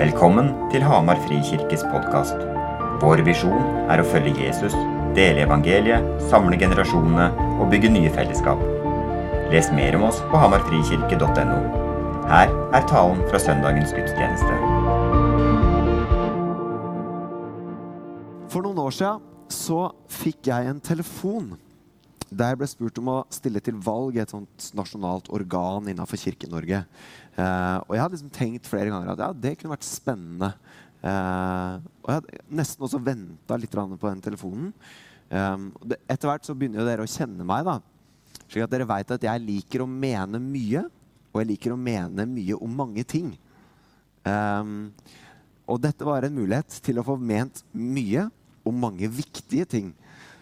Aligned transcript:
Velkommen 0.00 0.46
til 0.72 0.80
Hamar 0.80 1.18
Frikirkes 1.26 1.82
podkast. 1.92 2.38
Vår 3.02 3.20
visjon 3.26 3.66
er 3.92 4.00
å 4.00 4.06
følge 4.08 4.46
Jesus, 4.46 4.72
dele 5.12 5.42
evangeliet, 5.44 6.06
samle 6.30 6.56
generasjonene 6.56 7.26
og 7.60 7.68
bygge 7.68 7.90
nye 7.92 8.08
fellesskap. 8.14 8.62
Les 9.52 9.68
mer 9.76 9.98
om 9.98 10.06
oss 10.08 10.22
på 10.30 10.40
hamarfrikirke.no. 10.40 11.58
Her 12.30 12.48
er 12.48 12.88
talen 12.88 13.20
fra 13.28 13.42
søndagens 13.44 13.92
gudstjeneste. 13.92 14.56
For 18.48 18.64
noen 18.64 18.80
år 18.86 18.96
siden 19.02 19.20
så 19.52 19.82
fikk 20.22 20.48
jeg 20.48 20.72
en 20.72 20.80
telefon 20.80 21.58
der 22.30 22.56
ble 22.58 22.68
spurt 22.70 22.98
om 23.02 23.10
å 23.10 23.16
stille 23.34 23.62
til 23.64 23.78
valg 23.82 24.14
i 24.14 24.22
et 24.22 24.30
sånt 24.30 24.70
nasjonalt 24.78 25.28
organ 25.34 25.88
innenfor 25.90 26.20
Kirke-Norge. 26.20 26.84
Eh, 27.34 27.78
og 27.82 27.94
jeg 27.96 28.02
hadde 28.04 28.16
liksom 28.16 28.32
tenkt 28.34 28.70
flere 28.70 28.92
ganger 28.92 29.12
at 29.12 29.24
ja, 29.24 29.30
det 29.34 29.56
kunne 29.58 29.74
vært 29.74 29.88
spennende. 29.88 30.52
Eh, 31.02 31.74
og 32.02 32.12
jeg 32.12 32.20
hadde 32.20 32.42
nesten 32.60 32.86
også 32.86 33.02
venta 33.02 33.58
litt 33.58 33.74
på 33.74 34.06
den 34.06 34.22
telefonen. 34.24 34.70
Um, 35.30 35.68
etter 36.10 36.26
hvert 36.26 36.46
så 36.46 36.56
begynner 36.58 36.82
jo 36.82 36.88
dere 36.88 37.04
å 37.06 37.10
kjenne 37.10 37.46
meg, 37.46 37.62
da. 37.68 37.76
Slik 38.50 38.64
at 38.64 38.72
dere 38.72 38.88
veit 38.90 39.12
at 39.14 39.22
jeg 39.22 39.44
liker 39.44 39.84
å 39.84 39.90
mene 39.90 40.40
mye. 40.42 40.82
Og 41.30 41.42
jeg 41.42 41.52
liker 41.52 41.74
å 41.74 41.78
mene 41.78 42.26
mye 42.26 42.58
om 42.58 42.72
mange 42.74 43.04
ting. 43.06 43.30
Um, 44.26 44.90
og 45.70 45.78
dette 45.82 46.06
var 46.06 46.26
en 46.26 46.34
mulighet 46.34 46.80
til 46.82 46.98
å 46.98 47.06
få 47.06 47.14
ment 47.14 47.62
mye 47.70 48.26
om 48.66 48.82
mange 48.82 49.06
viktige 49.10 49.68
ting. 49.70 49.92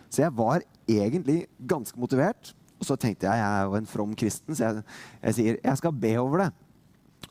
Så 0.08 0.24
jeg 0.24 0.32
var 0.36 0.64
egentlig 0.88 1.42
ganske 1.68 2.00
motivert. 2.00 2.52
Og 2.78 2.86
så 2.86 2.96
tenkte 3.00 3.26
jeg 3.26 3.40
jeg 3.40 3.60
er 3.60 3.66
jo 3.66 3.76
en 3.78 3.90
from 3.90 4.14
kristen, 4.18 4.54
så 4.54 4.68
jeg, 4.68 4.82
jeg 5.22 5.38
sier 5.38 5.60
jeg 5.62 5.80
skal 5.80 5.94
be 5.94 6.12
over 6.20 6.44
det. 6.44 6.50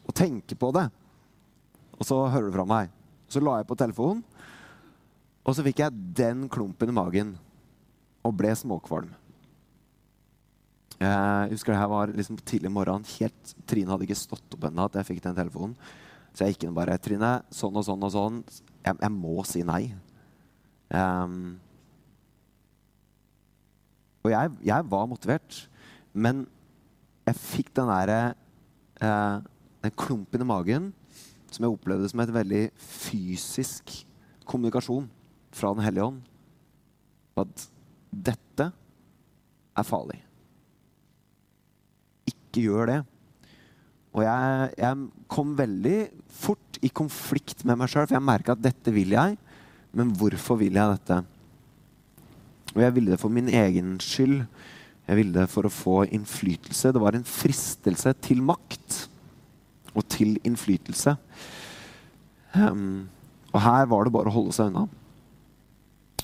Og 0.07 0.15
tenke 0.15 0.55
på 0.59 0.71
det. 0.75 0.87
Og 1.97 2.05
så 2.05 2.19
hører 2.27 2.49
du 2.49 2.57
fra 2.57 2.67
meg. 2.67 2.91
Så 3.31 3.41
la 3.43 3.57
jeg 3.59 3.67
på 3.67 3.75
telefonen, 3.79 4.23
og 5.47 5.55
så 5.55 5.63
fikk 5.63 5.81
jeg 5.81 6.03
den 6.15 6.45
klumpen 6.51 6.91
i 6.91 6.95
magen 6.95 7.33
og 8.27 8.35
ble 8.35 8.51
småkvalm. 8.55 9.09
Jeg 10.97 11.51
husker 11.51 11.73
det 11.73 11.79
her 11.79 11.91
var 11.91 12.11
liksom 12.11 12.39
tidlig 12.41 12.71
morgen. 12.73 13.05
Helt, 13.19 13.53
Trine 13.69 13.93
hadde 13.93 14.07
ikke 14.07 14.17
stått 14.17 14.57
opp 14.57 14.65
ennå 14.67 14.87
at 14.87 14.97
jeg 14.97 15.07
fikk 15.11 15.21
den 15.27 15.37
telefonen. 15.37 15.75
Så 16.33 16.45
jeg 16.45 16.55
gikk 16.55 16.67
inn 16.67 16.75
bare 16.75 16.97
Trine, 17.01 17.37
sånn 17.53 17.77
og 17.77 17.85
sånn 17.85 18.03
og 18.07 18.13
sånn. 18.13 18.41
Jeg, 18.83 18.97
jeg 18.97 19.13
må 19.13 19.35
si 19.47 19.63
nei. 19.67 19.83
Um, 20.89 21.57
og 24.27 24.33
jeg, 24.33 24.53
jeg, 24.67 24.87
var 24.91 25.09
motivert, 25.09 25.61
men 26.13 26.45
jeg 27.27 27.39
fikk 27.39 27.73
den 27.75 27.91
derre 27.91 28.21
eh, 29.03 29.37
Den 29.83 29.93
klumpen 29.99 30.43
i 30.43 30.47
magen 30.47 30.87
som 31.51 31.63
jeg 31.63 31.73
opplevde 31.73 32.09
som 32.11 32.21
et 32.21 32.33
veldig 32.33 32.63
fysisk 32.75 33.93
kommunikasjon 34.47 35.05
fra 35.55 35.71
Den 35.75 35.85
hellige 35.85 36.07
ånd. 36.09 36.17
At 37.39 37.67
dette 38.11 38.67
er 39.77 39.87
farlig. 39.87 40.19
Ikke 42.27 42.65
gjør 42.65 42.91
det. 42.91 42.99
Og 44.17 44.25
jeg, 44.25 44.69
jeg 44.81 45.25
kom 45.31 45.53
veldig 45.57 45.97
fort 46.33 46.79
i 46.81 46.89
konflikt 46.89 47.63
med 47.67 47.77
meg 47.79 47.91
sjøl, 47.91 48.07
for 48.07 48.17
jeg 48.17 48.27
merka 48.27 48.55
at 48.57 48.63
dette 48.63 48.93
vil 48.93 49.13
jeg. 49.15 49.37
Men 49.97 50.11
hvorfor 50.17 50.59
vil 50.59 50.77
jeg 50.77 50.97
dette? 50.97 51.21
Og 52.75 52.81
jeg 52.83 52.95
ville 52.95 53.13
det 53.13 53.21
for 53.21 53.33
min 53.33 53.49
egen 53.49 53.95
skyld. 54.03 54.41
Jeg 55.07 55.19
ville 55.19 55.35
det 55.35 55.47
for 55.51 55.67
å 55.67 55.71
få 55.71 56.01
innflytelse. 56.11 56.91
Det 56.91 57.01
var 57.01 57.15
en 57.15 57.27
fristelse 57.27 58.13
til 58.25 58.41
makt 58.43 59.05
og 59.97 60.03
til 60.11 60.35
innflytelse. 60.45 61.15
Um, 62.57 63.07
og 63.53 63.61
her 63.63 63.87
var 63.89 64.05
det 64.05 64.13
bare 64.13 64.31
å 64.31 64.35
holde 64.35 64.55
seg 64.55 64.71
unna. 64.71 64.85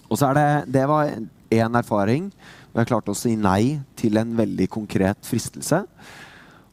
Og 0.10 0.20
så 0.20 0.30
er 0.30 0.38
det, 0.38 0.74
Det 0.74 0.84
var 0.90 1.09
én 1.53 1.78
erfaring, 1.78 2.30
og 2.74 2.82
jeg 2.82 2.90
klarte 2.90 3.14
å 3.14 3.18
si 3.18 3.36
nei 3.38 3.80
til 3.96 4.18
en 4.18 4.36
veldig 4.38 4.68
konkret 4.70 5.26
fristelse. 5.26 5.84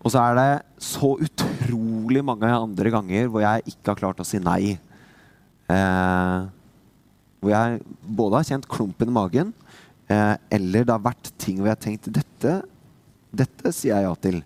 Og 0.01 0.13
så 0.13 0.23
er 0.25 0.39
det 0.39 0.63
så 0.81 1.13
utrolig 1.21 2.23
mange 2.25 2.49
andre 2.49 2.93
ganger 2.93 3.29
hvor 3.29 3.45
jeg 3.45 3.67
ikke 3.69 3.93
har 3.93 4.01
klart 4.01 4.23
å 4.23 4.27
si 4.27 4.41
nei. 4.41 4.79
Eh, 5.71 6.39
hvor 7.41 7.53
jeg 7.55 7.81
både 8.05 8.39
har 8.39 8.49
kjent 8.53 8.69
klumpen 8.71 9.11
i 9.11 9.17
magen, 9.17 9.53
eh, 10.13 10.37
eller 10.53 10.85
det 10.85 10.95
har 10.95 11.05
vært 11.05 11.33
ting 11.41 11.59
hvor 11.59 11.71
jeg 11.71 11.79
har 11.79 11.85
tenkt 11.87 12.11
dette, 12.13 12.57
dette 13.31 13.73
sier 13.73 13.97
jeg 13.97 14.09
ja 14.09 14.15
til. 14.21 14.41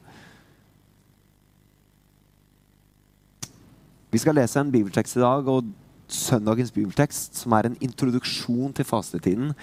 Vi 4.15 4.21
skal 4.23 4.37
lese 4.39 4.61
en 4.63 4.71
bibeltekst 4.71 5.19
i 5.19 5.25
dag, 5.25 5.49
og 5.51 5.73
søndagens 6.07 6.71
bibeltekst, 6.75 7.41
som 7.41 7.55
er 7.57 7.67
en 7.67 7.79
introduksjon 7.83 8.75
til 8.77 8.87
fastetiden, 8.87 9.55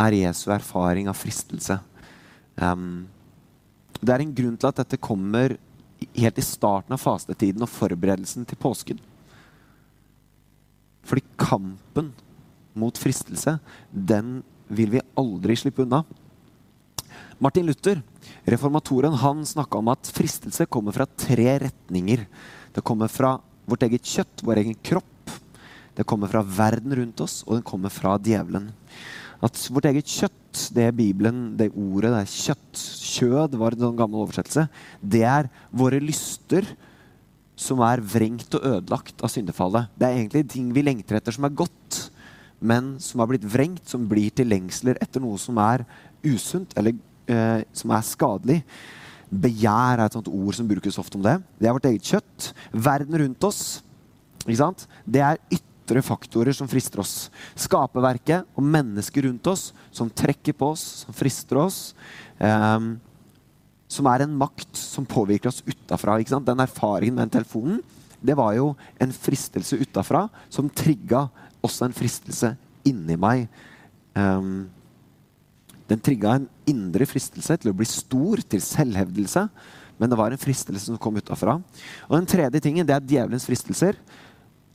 er 0.00 0.16
Jesu 0.16 0.48
erfaring 0.50 1.10
av 1.10 1.18
fristelse. 1.18 1.76
Um, 2.56 3.04
det 4.00 4.14
er 4.14 4.24
en 4.24 4.34
grunn 4.34 4.56
til 4.58 4.70
at 4.70 4.80
dette 4.80 4.98
kommer 4.98 5.54
helt 6.16 6.40
i 6.40 6.44
starten 6.44 6.96
av 6.96 7.02
fastetiden 7.02 7.62
og 7.62 7.70
forberedelsen 7.70 8.48
til 8.48 8.58
påsken. 8.58 8.98
Fordi 11.06 11.22
kampen 11.40 12.10
mot 12.78 12.98
fristelse, 12.98 13.58
den 13.90 14.40
vil 14.70 14.92
vi 14.94 15.04
aldri 15.18 15.56
slippe 15.58 15.84
unna. 15.84 16.04
Martin 17.40 17.66
Luther, 17.66 18.02
reformatoren, 18.44 19.16
han 19.16 19.46
snakka 19.46 19.80
om 19.80 19.88
at 19.92 20.10
fristelse 20.14 20.66
kommer 20.70 20.94
fra 20.94 21.06
tre 21.08 21.56
retninger. 21.62 22.26
Det 22.74 22.84
kommer 22.86 23.08
fra 23.10 23.38
vårt 23.70 23.86
eget 23.86 24.04
kjøtt, 24.06 24.44
vår 24.44 24.60
egen 24.62 24.76
kropp. 24.84 25.06
Det 25.96 26.06
kommer 26.08 26.30
fra 26.30 26.42
verden 26.44 26.94
rundt 26.96 27.22
oss, 27.24 27.40
og 27.46 27.56
den 27.56 27.66
kommer 27.66 27.92
fra 27.92 28.18
djevelen. 28.22 28.68
At 29.40 29.56
vårt 29.72 29.88
eget 29.88 30.08
kjøtt, 30.08 30.68
det 30.76 30.84
er 30.90 30.94
Bibelen, 30.96 31.56
det 31.56 31.70
ordet, 31.72 32.12
det 32.12 32.20
er 32.20 32.30
kjøtt, 32.34 32.84
kjød, 33.10 33.56
var 33.60 33.74
en 33.74 33.86
sånn 33.86 33.98
gammel 33.98 34.24
oversettelse, 34.26 34.66
det 35.00 35.24
er 35.24 35.48
våre 35.72 36.00
lyster 36.02 36.68
som 37.60 37.80
er 37.84 38.04
vrengt 38.04 38.52
og 38.56 38.64
ødelagt 38.64 39.24
av 39.24 39.32
syndefallet. 39.32 39.88
Det 39.96 40.06
er 40.06 40.18
egentlig 40.18 40.46
ting 40.52 40.70
vi 40.76 40.84
lengter 40.84 41.18
etter 41.18 41.36
som 41.36 41.48
er 41.48 41.56
godt 41.56 42.09
men 42.60 42.94
som 43.00 43.22
har 43.22 43.30
blitt 43.30 43.46
vrengt, 43.48 43.86
som 43.88 44.06
blir 44.08 44.32
til 44.36 44.50
lengsler 44.50 44.98
etter 45.00 45.22
noe 45.22 45.38
som 45.40 45.58
er 45.62 45.84
usunt, 46.26 46.74
eller 46.78 46.96
eh, 47.30 47.62
som 47.76 47.92
er 47.96 48.06
skadelig. 48.06 48.60
Begjær 49.30 50.00
er 50.00 50.06
et 50.06 50.16
sånt 50.18 50.30
ord 50.30 50.56
som 50.58 50.68
brukes 50.68 50.98
ofte 51.00 51.16
om 51.18 51.24
det. 51.24 51.38
Det 51.58 51.68
er 51.68 51.76
vårt 51.76 51.88
eget 51.88 52.12
kjøtt. 52.12 52.50
Verden 52.72 53.20
rundt 53.24 53.48
oss, 53.48 53.62
Ikke 54.46 54.56
sant? 54.56 54.86
det 55.04 55.20
er 55.20 55.36
ytre 55.52 56.00
faktorer 56.02 56.56
som 56.56 56.68
frister 56.68 57.02
oss. 57.02 57.28
Skaperverket 57.60 58.48
og 58.56 58.64
mennesker 58.64 59.26
rundt 59.28 59.46
oss 59.52 59.70
som 59.92 60.08
trekker 60.08 60.56
på 60.56 60.70
oss, 60.72 61.04
som 61.04 61.16
frister 61.16 61.60
oss. 61.60 61.94
Eh, 62.40 62.90
som 63.90 64.06
er 64.06 64.24
en 64.24 64.36
makt 64.38 64.76
som 64.78 65.06
påvirker 65.08 65.50
oss 65.50 65.64
utafra. 65.66 66.18
Den 66.22 66.62
erfaringen 66.62 67.16
med 67.16 67.28
den 67.28 67.40
telefonen 67.40 67.80
det 68.20 68.36
var 68.36 68.52
jo 68.52 68.74
en 69.00 69.12
fristelse 69.16 69.78
utafra 69.80 70.26
som 70.52 70.68
trigga 70.68 71.28
også 71.64 71.86
en 71.86 71.96
fristelse 71.96 72.54
inni 72.86 73.16
meg. 73.20 73.46
Um, 74.16 74.68
den 75.90 76.00
trigga 76.02 76.36
en 76.38 76.48
indre 76.70 77.06
fristelse 77.08 77.56
til 77.58 77.72
å 77.72 77.76
bli 77.76 77.86
stor, 77.88 78.42
til 78.46 78.62
selvhevdelse. 78.62 79.46
Men 80.00 80.12
det 80.12 80.18
var 80.20 80.32
en 80.32 80.40
fristelse 80.40 80.86
som 80.86 81.00
kom 81.00 81.18
utafra. 81.20 81.58
Og 82.08 82.14
den 82.16 82.28
tredje 82.30 82.62
tingen 82.62 82.86
det 82.88 82.94
er 82.96 83.08
djevelens 83.14 83.48
fristelser. 83.48 83.98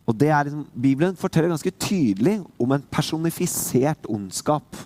Og 0.05 0.13
det 0.13 0.29
er 0.29 0.45
liksom, 0.45 0.65
Bibelen 0.75 1.17
forteller 1.17 1.49
ganske 1.49 1.73
tydelig 1.81 2.37
om 2.61 2.75
en 2.75 2.83
personifisert 2.93 4.05
ondskap. 4.11 4.77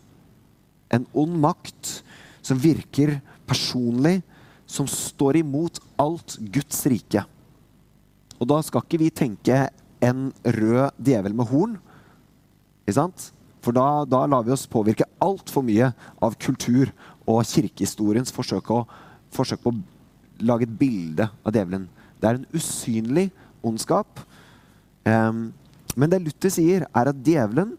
En 0.94 1.04
ond 1.12 1.36
makt 1.44 2.00
som 2.46 2.62
virker 2.62 3.18
personlig, 3.50 4.22
som 4.70 4.88
står 4.88 5.42
imot 5.42 5.81
alt 6.00 6.38
Guds 6.54 6.86
rike. 6.88 7.26
Og 8.40 8.48
da 8.48 8.62
skal 8.63 8.86
ikke 8.86 9.02
vi 9.02 9.12
tenke 9.12 9.66
en 10.00 10.30
rød 10.45 10.95
djevel 11.04 11.36
med 11.36 11.50
horn, 11.50 11.75
for 12.95 13.75
da, 13.75 14.06
da, 14.07 14.24
lar 14.25 14.45
vi 14.47 14.53
oss 14.56 14.68
påvirke 14.71 15.07
altfor 15.19 15.65
mye 15.68 15.91
av 16.24 16.38
kultur 16.39 16.91
og 17.27 17.44
kirkehistoriens 17.47 18.31
forsøk, 18.33 18.71
å, 18.71 18.86
forsøk 19.36 19.63
på 19.63 19.74
å 19.74 19.80
lage 20.47 20.65
et 20.68 20.77
bilde 20.80 21.27
av 21.44 21.56
djevelen. 21.56 21.89
Det 22.19 22.30
er 22.30 22.39
en 22.39 22.47
usynlig 22.56 23.27
ondskap. 23.65 24.21
Um, 25.03 25.50
men 26.00 26.12
det 26.12 26.21
Luther 26.24 26.53
sier, 26.53 26.88
er 26.88 27.12
at 27.12 27.24
djevelen 27.25 27.75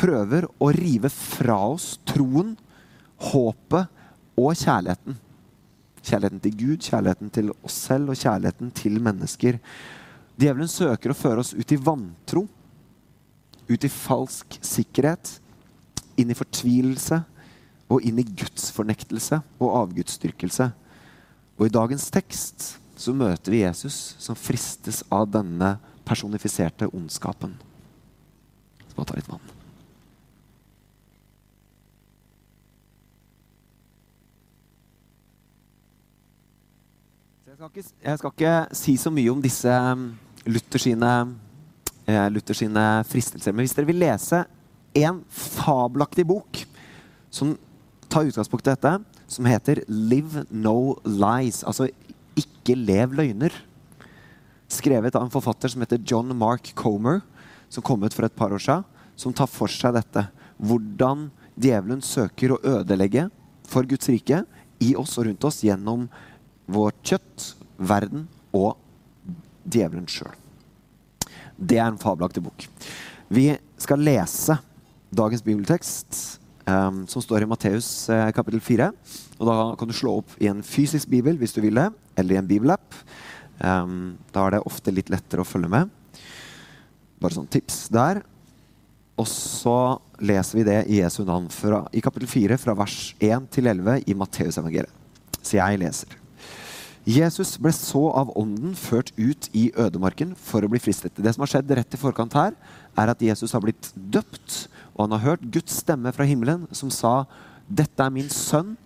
prøver 0.00 0.46
å 0.60 0.70
rive 0.74 1.08
fra 1.12 1.56
oss 1.72 1.94
troen, 2.08 2.54
håpet 3.30 3.88
og 4.40 4.56
kjærligheten. 4.58 5.16
Kjærligheten 6.04 6.42
til 6.44 6.56
Gud, 6.60 6.84
kjærligheten 6.84 7.32
til 7.32 7.52
oss 7.54 7.78
selv 7.86 8.12
og 8.12 8.20
kjærligheten 8.20 8.74
til 8.76 8.98
mennesker. 9.00 9.60
Djevelen 10.36 10.68
søker 10.68 11.14
å 11.14 11.16
føre 11.16 11.44
oss 11.44 11.54
ut 11.56 11.72
i 11.72 11.80
vantro 11.80 12.44
ut 13.68 13.84
i 13.84 13.90
falsk 13.90 14.58
sikkerhet, 14.64 15.38
inn 16.20 16.30
i 16.30 16.36
fortvilelse 16.38 17.22
og 17.90 18.04
inn 18.06 18.20
i 18.20 18.26
gudsfornektelse 18.26 19.40
og 19.58 19.76
avgudsdyrkelse. 19.82 20.70
Og 21.58 21.66
i 21.66 21.74
dagens 21.74 22.06
tekst 22.12 22.74
så 22.98 23.14
møter 23.16 23.54
vi 23.54 23.64
Jesus 23.64 24.14
som 24.22 24.38
fristes 24.38 25.02
av 25.12 25.26
denne 25.30 25.76
personifiserte 26.06 26.90
ondskapen. 26.94 27.56
Så 28.90 28.96
jeg 29.00 29.08
ta 29.10 29.18
litt 29.18 29.30
vann. 29.30 29.52
Jeg 37.54 37.58
skal, 37.58 37.70
ikke, 37.70 37.90
jeg 38.02 38.18
skal 38.18 38.32
ikke 38.34 38.54
si 38.74 38.92
så 38.98 39.10
mye 39.14 39.30
om 39.30 39.42
disse 39.42 39.70
um, 39.70 40.08
Luther 40.50 40.82
sine, 40.82 41.10
eh, 42.06 42.28
Luther 42.30 42.56
sine 42.56 42.84
fristelser. 43.08 43.52
Men 43.52 43.64
hvis 43.64 43.74
dere 43.76 43.88
vil 43.88 44.02
lese 44.02 44.44
en 44.94 45.22
fabelaktig 45.30 46.26
bok 46.28 46.62
som 47.34 47.56
tar 48.08 48.28
utgangspunkt 48.28 48.66
i 48.68 48.74
dette, 48.74 48.98
som 49.26 49.46
heter 49.48 49.82
'Live 49.88 50.46
No 50.50 50.96
Lies', 51.04 51.64
altså 51.64 51.88
'Ikke 52.36 52.76
lev 52.76 53.14
løgner', 53.14 53.54
skrevet 54.68 55.14
av 55.14 55.22
en 55.22 55.30
forfatter 55.30 55.68
som 55.68 55.80
heter 55.80 56.02
John 56.04 56.36
Mark 56.36 56.74
Comer, 56.74 57.22
som 57.68 57.82
kom 57.82 58.02
ut 58.02 58.14
for 58.14 58.24
et 58.24 58.36
par 58.36 58.50
år 58.50 58.58
siden, 58.58 58.84
som 59.16 59.32
tar 59.32 59.46
for 59.46 59.66
seg 59.66 59.94
dette. 59.94 60.28
Hvordan 60.58 61.30
djevelen 61.58 62.02
søker 62.02 62.54
å 62.54 62.62
ødelegge 62.62 63.30
for 63.66 63.82
Guds 63.82 64.08
rike 64.08 64.44
i 64.80 64.94
oss 64.96 65.18
og 65.18 65.26
rundt 65.26 65.44
oss 65.44 65.62
gjennom 65.64 66.08
vårt 66.66 67.00
kjøtt, 67.02 67.54
verden 67.78 68.28
og 68.52 68.76
djevelen 69.64 70.06
sjøl. 70.06 70.43
Det 71.56 71.78
er 71.78 71.86
en 71.86 72.00
fabelaktig 72.00 72.42
bok. 72.44 72.66
Vi 73.32 73.48
skal 73.80 74.02
lese 74.04 74.56
dagens 75.14 75.44
bibeltekst, 75.46 76.18
um, 76.66 77.04
som 77.10 77.22
står 77.22 77.44
i 77.44 77.48
Matteus 77.48 77.88
uh, 78.10 78.28
kapittel 78.34 78.62
4. 78.64 78.90
Og 79.38 79.48
da 79.48 79.56
kan 79.78 79.90
du 79.90 79.94
slå 79.96 80.18
opp 80.20 80.34
i 80.42 80.50
en 80.50 80.62
fysisk 80.66 81.10
bibel 81.12 81.38
hvis 81.40 81.54
du 81.54 81.62
vil 81.64 81.78
det, 81.78 81.88
eller 82.18 82.36
i 82.36 82.40
en 82.40 82.50
bibelapp. 82.50 82.98
Um, 83.60 84.16
da 84.34 84.46
er 84.46 84.56
det 84.56 84.64
ofte 84.66 84.94
litt 84.94 85.12
lettere 85.14 85.44
å 85.44 85.48
følge 85.48 85.70
med. 85.70 85.92
Bare 87.22 87.36
sånn 87.36 87.50
tips 87.50 87.86
der. 87.94 88.24
Og 89.14 89.28
så 89.30 89.78
leser 90.18 90.58
vi 90.58 90.66
det 90.66 90.80
i 90.90 90.98
Jesu 90.98 91.22
navn 91.26 91.46
fra, 91.54 91.84
i 91.94 92.02
kapittel 92.02 92.30
4 92.30 92.58
fra 92.58 92.74
vers 92.78 92.98
1 93.22 93.46
til 93.54 93.70
11 93.70 94.08
i 94.10 94.18
Matteusevangeliet. 94.18 95.02
Så 95.38 95.60
jeg 95.60 95.78
leser. 95.78 96.23
Jesus 97.04 97.58
ble 97.60 97.68
så 97.76 98.00
av 98.16 98.30
ånden 98.40 98.72
ført 98.80 99.10
ut 99.18 99.50
i 99.52 99.66
ødemarken 99.76 100.30
for 100.40 100.64
å 100.64 100.70
bli 100.72 100.80
fristet. 100.80 101.12
Det 101.20 101.34
som 101.36 101.44
har 101.44 101.50
skjedd 101.52 101.74
rett 101.76 101.96
i 101.96 102.00
forkant 102.00 102.32
her, 102.32 102.56
er 102.96 103.12
at 103.12 103.20
Jesus 103.20 103.52
har 103.52 103.60
blitt 103.60 103.90
døpt, 103.92 104.70
og 104.96 105.04
han 105.04 105.18
har 105.18 105.24
hørt 105.26 105.44
Guds 105.52 105.82
stemme 105.82 106.14
fra 106.16 106.24
himmelen 106.24 106.64
som 106.72 106.88
sa, 106.88 107.26
'Dette 107.68 108.00
er 108.00 108.10
min 108.10 108.28
sønn, 108.32 108.76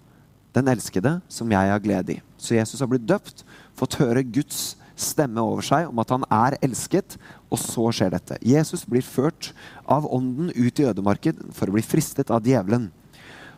den 0.53 0.67
elskede, 0.67 1.21
som 1.29 1.51
jeg 1.51 1.71
har 1.71 1.79
glede 1.79 2.19
i'. 2.19 2.23
Så 2.39 2.59
Jesus 2.59 2.81
har 2.81 2.91
blitt 2.91 3.07
døpt, 3.07 3.45
fått 3.77 3.99
høre 4.03 4.27
Guds 4.27 4.75
stemme 4.97 5.39
over 5.39 5.63
seg 5.63 5.89
om 5.89 5.99
at 6.03 6.11
han 6.11 6.25
er 6.27 6.59
elsket, 6.61 7.17
og 7.51 7.59
så 7.59 7.87
skjer 7.95 8.11
dette. 8.11 8.39
Jesus 8.43 8.85
blir 8.85 9.03
ført 9.03 9.53
av 9.87 10.07
ånden 10.11 10.51
ut 10.51 10.81
i 10.81 10.87
ødemarken 10.91 11.53
for 11.55 11.71
å 11.71 11.73
bli 11.79 11.83
fristet 11.83 12.31
av 12.31 12.43
djevelen. 12.43 12.91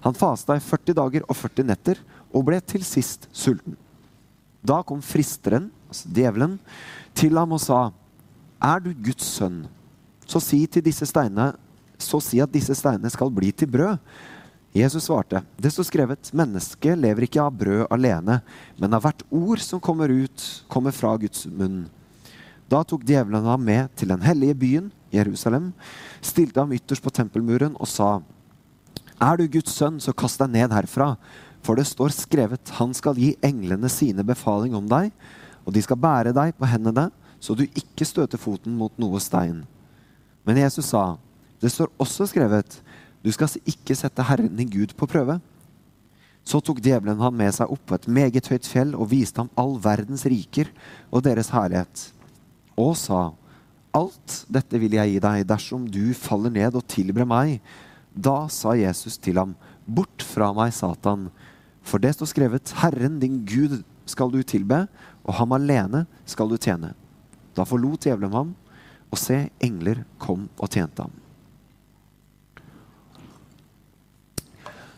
Han 0.05 0.15
fasta 0.15 0.57
i 0.57 0.61
40 0.61 0.95
dager 0.95 1.25
og 1.29 1.37
40 1.37 1.65
netter 1.65 1.97
og 2.33 2.45
ble 2.45 2.61
til 2.61 2.85
sist 2.85 3.27
sulten. 3.33 3.77
Da 4.63 4.83
kom 4.87 5.01
fristeren, 5.03 5.71
altså 5.89 6.11
djevelen, 6.15 6.59
til 7.17 7.39
ham 7.39 7.57
og 7.57 7.63
sa, 7.63 7.91
Er 8.61 8.81
du 8.81 8.93
Guds 8.93 9.25
sønn, 9.39 9.65
så 10.27 10.41
si, 10.41 10.67
steinene, 10.67 11.55
så 11.99 12.21
si 12.21 12.41
at 12.41 12.53
disse 12.53 12.75
steinene 12.77 13.11
skal 13.11 13.33
bli 13.33 13.51
til 13.53 13.69
brød. 13.69 13.99
Jesus 14.77 15.09
svarte, 15.09 15.41
det 15.59 15.73
står 15.75 15.89
skrevet, 15.89 16.31
mennesket 16.31 16.99
lever 16.99 17.27
ikke 17.27 17.43
av 17.43 17.57
brød 17.59 17.89
alene, 17.91 18.37
men 18.79 18.93
av 18.95 19.03
hvert 19.03 19.25
ord 19.27 19.59
som 19.59 19.83
kommer 19.83 20.13
ut, 20.13 20.45
kommer 20.71 20.95
fra 20.95 21.17
Guds 21.19 21.49
munn. 21.51 21.89
Da 22.71 22.85
tok 22.87 23.03
djevelen 23.03 23.49
ham 23.51 23.65
med 23.67 23.91
til 23.99 24.13
den 24.13 24.23
hellige 24.23 24.55
byen, 24.55 24.93
Jerusalem, 25.11 25.73
stilte 26.23 26.63
ham 26.63 26.71
ytterst 26.77 27.03
på 27.03 27.11
tempelmuren 27.11 27.75
og 27.81 27.91
sa, 27.91 28.21
Er 29.21 29.37
du 29.37 29.49
Guds 29.51 29.75
sønn, 29.75 29.99
så 29.99 30.15
kast 30.15 30.39
deg 30.39 30.55
ned 30.55 30.71
herfra. 30.73 31.17
For 31.67 31.77
det 31.77 31.87
står 31.89 32.15
skrevet, 32.17 32.73
han 32.79 32.95
skal 32.97 33.19
gi 33.21 33.35
englene 33.45 33.91
sine 33.93 34.25
befaling 34.27 34.75
om 34.77 34.87
deg, 34.89 35.11
og 35.67 35.75
de 35.77 35.83
skal 35.85 36.01
bære 36.01 36.33
deg 36.37 36.55
på 36.57 36.69
hendene, 36.69 37.11
så 37.41 37.57
du 37.57 37.67
ikke 37.67 38.07
støter 38.09 38.41
foten 38.41 38.77
mot 38.77 38.93
noe 39.01 39.21
stein. 39.23 39.63
Men 40.45 40.61
Jesus 40.61 40.91
sa, 40.93 41.17
det 41.61 41.73
står 41.73 41.93
også 42.01 42.29
skrevet, 42.31 42.81
du 43.21 43.29
skal 43.33 43.53
ikke 43.69 43.97
sette 43.97 44.25
Herren 44.25 44.55
din 44.57 44.71
Gud 44.73 44.95
på 44.97 45.09
prøve. 45.09 45.37
Så 46.45 46.63
tok 46.65 46.81
djevelen 46.81 47.21
ham 47.21 47.37
med 47.37 47.53
seg 47.53 47.69
opp 47.69 47.83
på 47.89 47.99
et 47.99 48.09
meget 48.09 48.49
høyt 48.49 48.69
fjell 48.69 48.95
og 48.97 49.11
viste 49.13 49.43
ham 49.43 49.51
all 49.61 49.77
verdens 49.83 50.25
riker 50.29 50.71
og 51.13 51.27
deres 51.27 51.53
herlighet, 51.53 52.07
og 52.81 52.95
sa, 52.97 53.29
alt 53.93 54.37
dette 54.49 54.79
vil 54.81 54.95
jeg 54.97 55.13
gi 55.13 55.23
deg 55.23 55.45
dersom 55.51 55.85
du 55.91 56.15
faller 56.17 56.53
ned 56.55 56.79
og 56.79 56.87
tilber 56.89 57.27
meg. 57.29 57.59
Da 58.15 58.47
sa 58.51 58.73
Jesus 58.79 59.19
til 59.21 59.39
ham, 59.41 59.53
bort 59.85 60.25
fra 60.25 60.51
meg, 60.57 60.73
Satan. 60.75 61.29
For 61.87 62.03
det 62.03 62.15
står 62.17 62.31
skrevet, 62.31 62.73
Herren 62.83 63.19
din 63.23 63.41
Gud 63.49 63.81
skal 64.09 64.33
du 64.33 64.43
tilbe, 64.43 64.85
og 65.25 65.37
ham 65.39 65.55
alene 65.57 66.05
skal 66.29 66.51
du 66.51 66.59
tjene. 66.61 66.93
Da 67.57 67.67
forlot 67.69 68.07
djevelen 68.07 68.35
ham, 68.35 68.53
og 69.11 69.19
se, 69.19 69.49
engler 69.63 70.05
kom 70.23 70.47
og 70.59 70.71
tjente 70.71 71.03
ham. 71.03 71.15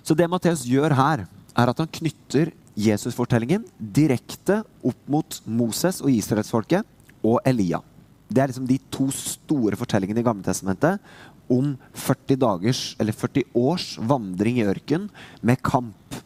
Så 0.03 0.17
det 0.19 0.29
Matteus 0.29 0.67
gjør 0.67 0.95
her, 0.99 1.25
er 1.53 1.71
at 1.71 1.79
han 1.79 1.91
knytter 2.01 2.51
Jesus-fortellingen 2.79 3.65
direkte 3.79 4.63
opp 4.83 5.09
mot 5.13 5.39
Moses 5.45 6.01
og 6.03 6.11
israelsfolket 6.13 6.87
og 7.23 7.39
Elia. 7.47 7.83
Det 8.33 8.41
er 8.41 8.49
liksom 8.51 8.67
de 8.69 8.79
to 8.93 9.11
store 9.15 9.77
fortellingene 9.77 10.23
i 10.23 10.27
Gamletestamentet 10.27 11.01
om 11.53 11.75
40 11.93 12.39
dagers, 12.41 12.83
eller 13.01 13.13
40 13.13 13.45
års 13.59 13.89
vandring 14.01 14.61
i 14.61 14.67
ørken 14.67 15.09
med 15.45 15.61
kamp 15.65 16.17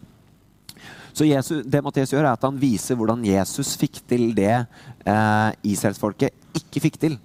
så 1.16 1.24
Jesus, 1.24 1.62
det 1.64 1.80
Matteus 1.80 2.10
gjør, 2.12 2.26
er 2.26 2.34
at 2.34 2.42
han 2.44 2.58
viser 2.60 2.98
hvordan 2.98 3.22
Jesus 3.24 3.72
fikk 3.80 4.02
til 4.08 4.34
det 4.36 4.52
eh, 4.52 5.50
israelsfolket 5.64 6.34
ikke 6.60 6.82
fikk 6.84 6.98
til. 7.00 7.16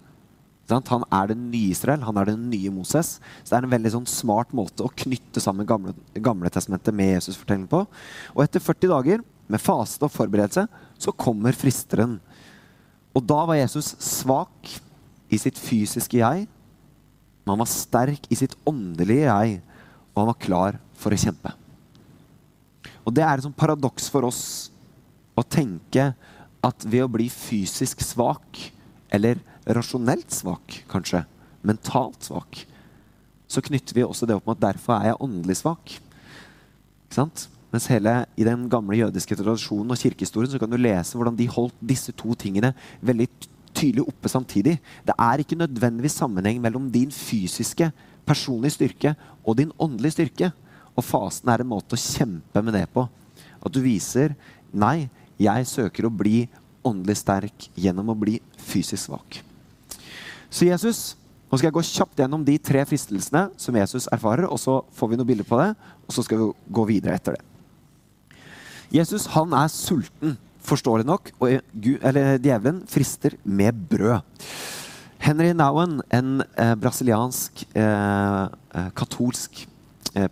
Han 0.72 1.04
er 1.12 1.34
den 1.34 1.50
nye 1.52 1.74
Israel, 1.74 2.06
han 2.08 2.16
er 2.22 2.30
den 2.30 2.46
nye 2.48 2.72
Moses. 2.72 3.18
Så 3.44 3.50
det 3.50 3.58
er 3.58 3.68
en 3.68 3.74
veldig 3.74 3.92
sånn 3.98 4.08
smart 4.08 4.54
måte 4.56 4.86
å 4.86 4.94
knytte 5.04 5.44
sammen 5.44 5.68
gamle, 5.68 5.92
gamle 6.24 6.48
testamentet 6.54 6.96
med 6.96 7.18
Jesus-fortellingen 7.18 7.68
på. 7.72 7.82
Og 8.32 8.44
etter 8.46 8.64
40 8.64 8.94
dager 8.94 9.26
med 9.52 9.60
faste 9.60 10.08
og 10.08 10.14
forberedelse 10.16 10.64
så 11.02 11.12
kommer 11.12 11.58
fristeren. 11.58 12.22
Og 13.12 13.26
da 13.28 13.42
var 13.50 13.60
Jesus 13.60 13.92
svak 14.00 14.72
i 15.28 15.40
sitt 15.42 15.60
fysiske 15.60 16.22
jeg. 16.22 16.48
Men 17.44 17.58
han 17.58 17.64
var 17.66 17.74
sterk 17.74 18.32
i 18.32 18.40
sitt 18.40 18.56
åndelige 18.70 19.28
jeg, 19.28 19.60
og 20.14 20.24
han 20.24 20.32
var 20.32 20.40
klar 20.48 20.80
for 20.96 21.12
å 21.12 21.20
kjempe. 21.20 21.52
Og 23.06 23.16
det 23.16 23.24
er 23.26 23.38
et 23.38 23.46
sånt 23.46 23.58
paradoks 23.58 24.10
for 24.12 24.28
oss 24.28 24.44
å 25.38 25.44
tenke 25.46 26.12
at 26.62 26.86
ved 26.86 27.06
å 27.06 27.12
bli 27.12 27.28
fysisk 27.34 28.04
svak, 28.06 28.60
eller 29.12 29.42
rasjonelt 29.66 30.30
svak, 30.34 30.82
kanskje, 30.92 31.24
mentalt 31.66 32.30
svak, 32.30 32.64
så 33.52 33.64
knytter 33.64 33.98
vi 33.98 34.06
også 34.06 34.28
det 34.30 34.38
opp 34.38 34.46
med 34.48 34.60
at 34.60 34.68
derfor 34.70 34.96
er 34.98 35.12
jeg 35.12 35.24
åndelig 35.26 35.58
svak. 35.60 35.96
Ikke 37.08 37.18
sant? 37.18 37.48
Mens 37.72 37.88
hele 37.92 38.14
i 38.40 38.46
den 38.48 38.68
gamle 38.72 38.98
jødiske 39.00 39.36
tradisjonen 39.40 39.94
og 39.94 40.00
kirkehistorien 40.00 40.52
så 40.52 40.60
kan 40.60 40.72
du 40.72 40.78
lese 40.80 41.16
hvordan 41.16 41.38
de 41.40 41.48
holdt 41.52 41.76
disse 41.80 42.12
to 42.20 42.36
tingene 42.40 42.74
veldig 43.00 43.28
tydelig 43.72 44.06
oppe 44.08 44.32
samtidig. 44.32 44.78
Det 45.08 45.16
er 45.16 45.44
ikke 45.44 45.60
nødvendigvis 45.60 46.18
sammenheng 46.20 46.60
mellom 46.64 46.90
din 46.92 47.12
fysiske, 47.16 47.92
personlige 48.28 48.76
styrke 48.76 49.16
og 49.44 49.58
din 49.60 49.72
åndelige 49.80 50.18
styrke. 50.18 50.52
Og 50.98 51.06
fasen 51.06 51.52
er 51.52 51.64
en 51.64 51.72
måte 51.72 51.96
å 51.96 52.02
kjempe 52.02 52.64
med 52.64 52.76
det 52.76 52.88
på. 52.94 53.06
At 53.62 53.74
du 53.74 53.82
viser 53.84 54.36
nei, 54.72 55.10
jeg 55.42 55.70
søker 55.70 56.08
å 56.08 56.14
bli 56.14 56.46
åndelig 56.86 57.20
sterk 57.22 57.70
gjennom 57.78 58.12
å 58.12 58.18
bli 58.18 58.40
fysisk 58.58 59.10
svak. 59.10 59.42
Så 60.52 60.68
Jesus, 60.68 61.02
Nå 61.52 61.58
skal 61.60 61.68
jeg 61.68 61.76
gå 61.76 61.82
kjapt 61.84 62.22
gjennom 62.22 62.44
de 62.48 62.54
tre 62.64 62.80
fristelsene 62.88 63.42
som 63.60 63.76
Jesus 63.76 64.06
erfarer, 64.16 64.46
og 64.48 64.56
så 64.56 64.78
får 64.96 65.10
vi 65.12 65.18
noen 65.20 65.28
bilder 65.28 65.48
på 65.50 65.58
det, 65.60 65.74
og 66.08 66.16
så 66.16 66.24
skal 66.24 66.40
vi 66.40 66.46
gå 66.78 66.86
videre 66.88 67.18
etter 67.20 67.36
det. 67.36 68.46
Jesus 68.96 69.26
han 69.34 69.52
er 69.60 69.68
sulten, 69.68 70.38
forståelig 70.64 71.10
nok, 71.10 71.34
og 71.44 71.58
Gud, 71.76 71.98
eller 72.08 72.40
djevelen 72.40 72.80
frister 72.88 73.36
med 73.44 73.84
brød. 73.92 74.24
Henry 75.20 75.52
Nowen, 75.52 76.00
en 76.08 76.40
eh, 76.56 76.72
brasiliansk 76.80 77.66
eh, 77.76 78.48
eh 78.48 78.88
katolsk 78.96 79.66
Eh, 79.66 79.81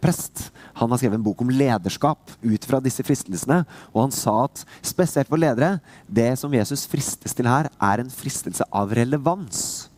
prest. 0.02 0.50
Han 0.80 0.92
har 0.92 1.00
skrevet 1.00 1.20
en 1.20 1.26
bok 1.26 1.42
om 1.44 1.52
lederskap 1.54 2.32
ut 2.42 2.66
fra 2.68 2.82
disse 2.84 3.04
fristelsene. 3.06 3.62
Og 3.94 4.02
han 4.06 4.16
sa 4.16 4.36
at 4.46 4.64
spesielt 4.86 5.30
for 5.30 5.40
ledere, 5.40 5.78
det 6.08 6.32
som 6.42 6.54
Jesus 6.54 6.88
fristes 6.90 7.36
til 7.36 7.50
her, 7.50 7.70
er 7.80 8.04
en 8.04 8.12
fristelse 8.12 8.66
av 8.72 8.94
relevans. 8.96 9.90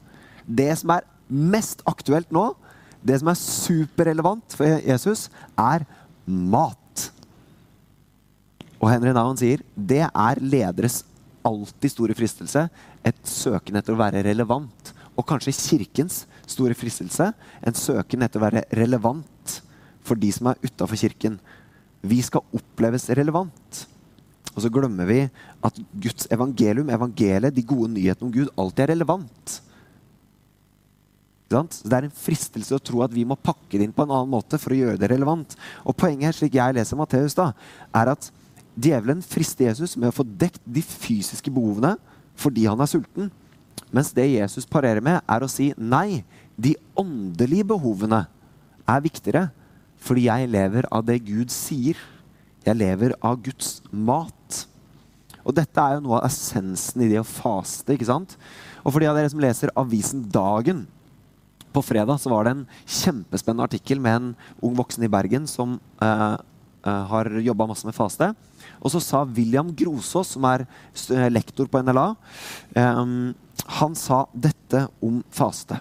Det 0.46 0.70
som 0.82 0.94
er 0.98 1.08
mest 1.32 1.82
aktuelt 1.90 2.32
nå, 2.34 2.52
det 3.02 3.18
som 3.22 3.32
er 3.32 3.40
superrelevant 3.40 4.58
for 4.58 4.82
Jesus, 4.86 5.30
er 5.58 5.86
mat. 6.26 6.78
Og 8.82 8.90
Henry 8.90 9.14
Nauen 9.14 9.38
sier 9.38 9.62
det 9.76 10.04
er 10.08 10.42
lederes 10.42 11.02
alltid 11.46 11.94
store 11.94 12.16
fristelse 12.18 12.68
et 13.06 13.22
søken 13.26 13.78
etter 13.80 13.96
å 13.96 14.02
være 14.02 14.24
relevant. 14.26 14.94
Og 15.18 15.26
kanskje 15.28 15.54
kirkens 15.58 16.24
store 16.50 16.76
fristelse 16.78 17.32
en 17.34 17.78
søken 17.78 18.26
etter 18.26 18.42
å 18.42 18.46
være 18.46 18.66
relevant 18.78 19.40
for 20.05 20.20
de 20.20 20.31
som 20.34 20.51
er 20.51 20.62
utafor 20.63 21.00
kirken. 21.00 21.39
Vi 22.01 22.22
skal 22.25 22.46
oppleves 22.55 23.10
relevant. 23.13 23.86
Og 24.51 24.63
så 24.65 24.72
glemmer 24.74 25.08
vi 25.08 25.20
at 25.63 25.77
Guds 26.03 26.27
evangelium, 26.34 26.89
evangeliet, 26.91 27.55
de 27.55 27.63
gode 27.63 27.91
nyhetene 27.93 28.27
om 28.27 28.34
Gud, 28.34 28.50
alltid 28.60 28.86
er 28.86 28.93
relevant. 28.96 29.60
Det 31.51 31.91
er 31.91 32.08
en 32.08 32.15
fristelse 32.15 32.75
å 32.75 32.84
tro 32.84 33.01
at 33.03 33.12
vi 33.12 33.25
må 33.27 33.36
pakke 33.36 33.75
det 33.75 33.88
inn 33.88 33.96
på 33.96 34.05
en 34.05 34.13
annen 34.13 34.31
måte 34.31 34.60
for 34.62 34.72
å 34.72 34.77
gjøre 34.77 35.00
det 35.01 35.10
relevant. 35.12 35.55
Og 35.84 35.96
Poenget 36.00 36.29
her, 36.29 36.38
slik 36.38 36.55
jeg 36.55 36.77
leser 36.77 37.00
Matteus, 37.00 37.36
da, 37.36 37.51
er 37.96 38.13
at 38.13 38.29
djevelen 38.72 39.24
frister 39.25 39.67
Jesus 39.67 39.98
med 40.00 40.12
å 40.12 40.15
få 40.15 40.24
dekt 40.24 40.62
de 40.63 40.84
fysiske 40.84 41.51
behovene 41.51 41.98
fordi 42.39 42.65
han 42.70 42.79
er 42.81 42.89
sulten. 42.89 43.27
Mens 43.91 44.13
det 44.15 44.29
Jesus 44.31 44.67
parerer 44.70 45.03
med, 45.03 45.20
er 45.27 45.43
å 45.43 45.51
si 45.51 45.74
nei, 45.75 46.24
de 46.55 46.77
åndelige 46.96 47.67
behovene 47.74 48.24
er 48.88 49.03
viktigere 49.03 49.50
fordi 50.01 50.25
jeg 50.27 50.50
lever 50.51 50.88
av 50.91 51.05
det 51.08 51.20
Gud 51.27 51.53
sier. 51.53 52.00
Jeg 52.65 52.77
lever 52.77 53.13
av 53.25 53.39
Guds 53.46 53.79
mat. 53.93 54.63
Og 55.41 55.55
dette 55.58 55.81
er 55.81 55.98
jo 55.98 56.05
noe 56.05 56.20
av 56.20 56.27
essensen 56.29 57.03
i 57.05 57.10
det 57.12 57.22
å 57.22 57.27
faste. 57.27 57.93
ikke 57.93 58.10
sant? 58.10 58.36
Og 58.81 58.93
for 58.93 59.01
de 59.01 59.10
av 59.10 59.17
dere 59.17 59.29
som 59.31 59.41
leser 59.41 59.74
avisen 59.77 60.25
Dagen 60.34 60.88
På 61.72 61.84
fredag 61.86 62.17
så 62.20 62.31
var 62.34 62.43
det 62.43 62.51
en 62.51 62.63
kjempespennende 62.84 63.63
artikkel 63.63 64.01
med 64.03 64.15
en 64.17 64.31
ung 64.60 64.74
voksen 64.75 65.05
i 65.05 65.12
Bergen 65.12 65.46
som 65.48 65.77
uh, 66.03 66.36
uh, 66.84 67.03
har 67.08 67.29
jobba 67.39 67.70
masse 67.70 67.88
med 67.88 67.96
faste. 67.96 68.27
Og 68.84 68.91
så 68.91 69.00
sa 69.00 69.22
William 69.24 69.70
Grosås, 69.72 70.34
som 70.36 70.43
er 70.50 70.65
lektor 71.31 71.72
på 71.72 71.79
NLA, 71.79 72.10
um, 72.75 73.31
han 73.79 73.96
sa 73.96 74.25
dette 74.36 74.84
om 75.00 75.22
faste. 75.31 75.79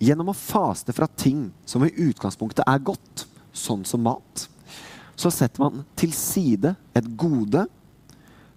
Gjennom 0.00 0.30
å 0.32 0.36
faste 0.36 0.94
fra 0.96 1.08
ting 1.08 1.50
som 1.68 1.84
i 1.84 1.92
utgangspunktet 2.08 2.64
er 2.64 2.80
godt, 2.84 3.26
sånn 3.52 3.82
som 3.84 4.04
mat, 4.06 4.46
så 5.18 5.28
setter 5.34 5.60
man 5.60 5.82
til 5.98 6.14
side 6.16 6.72
et 6.96 7.08
gode 7.20 7.66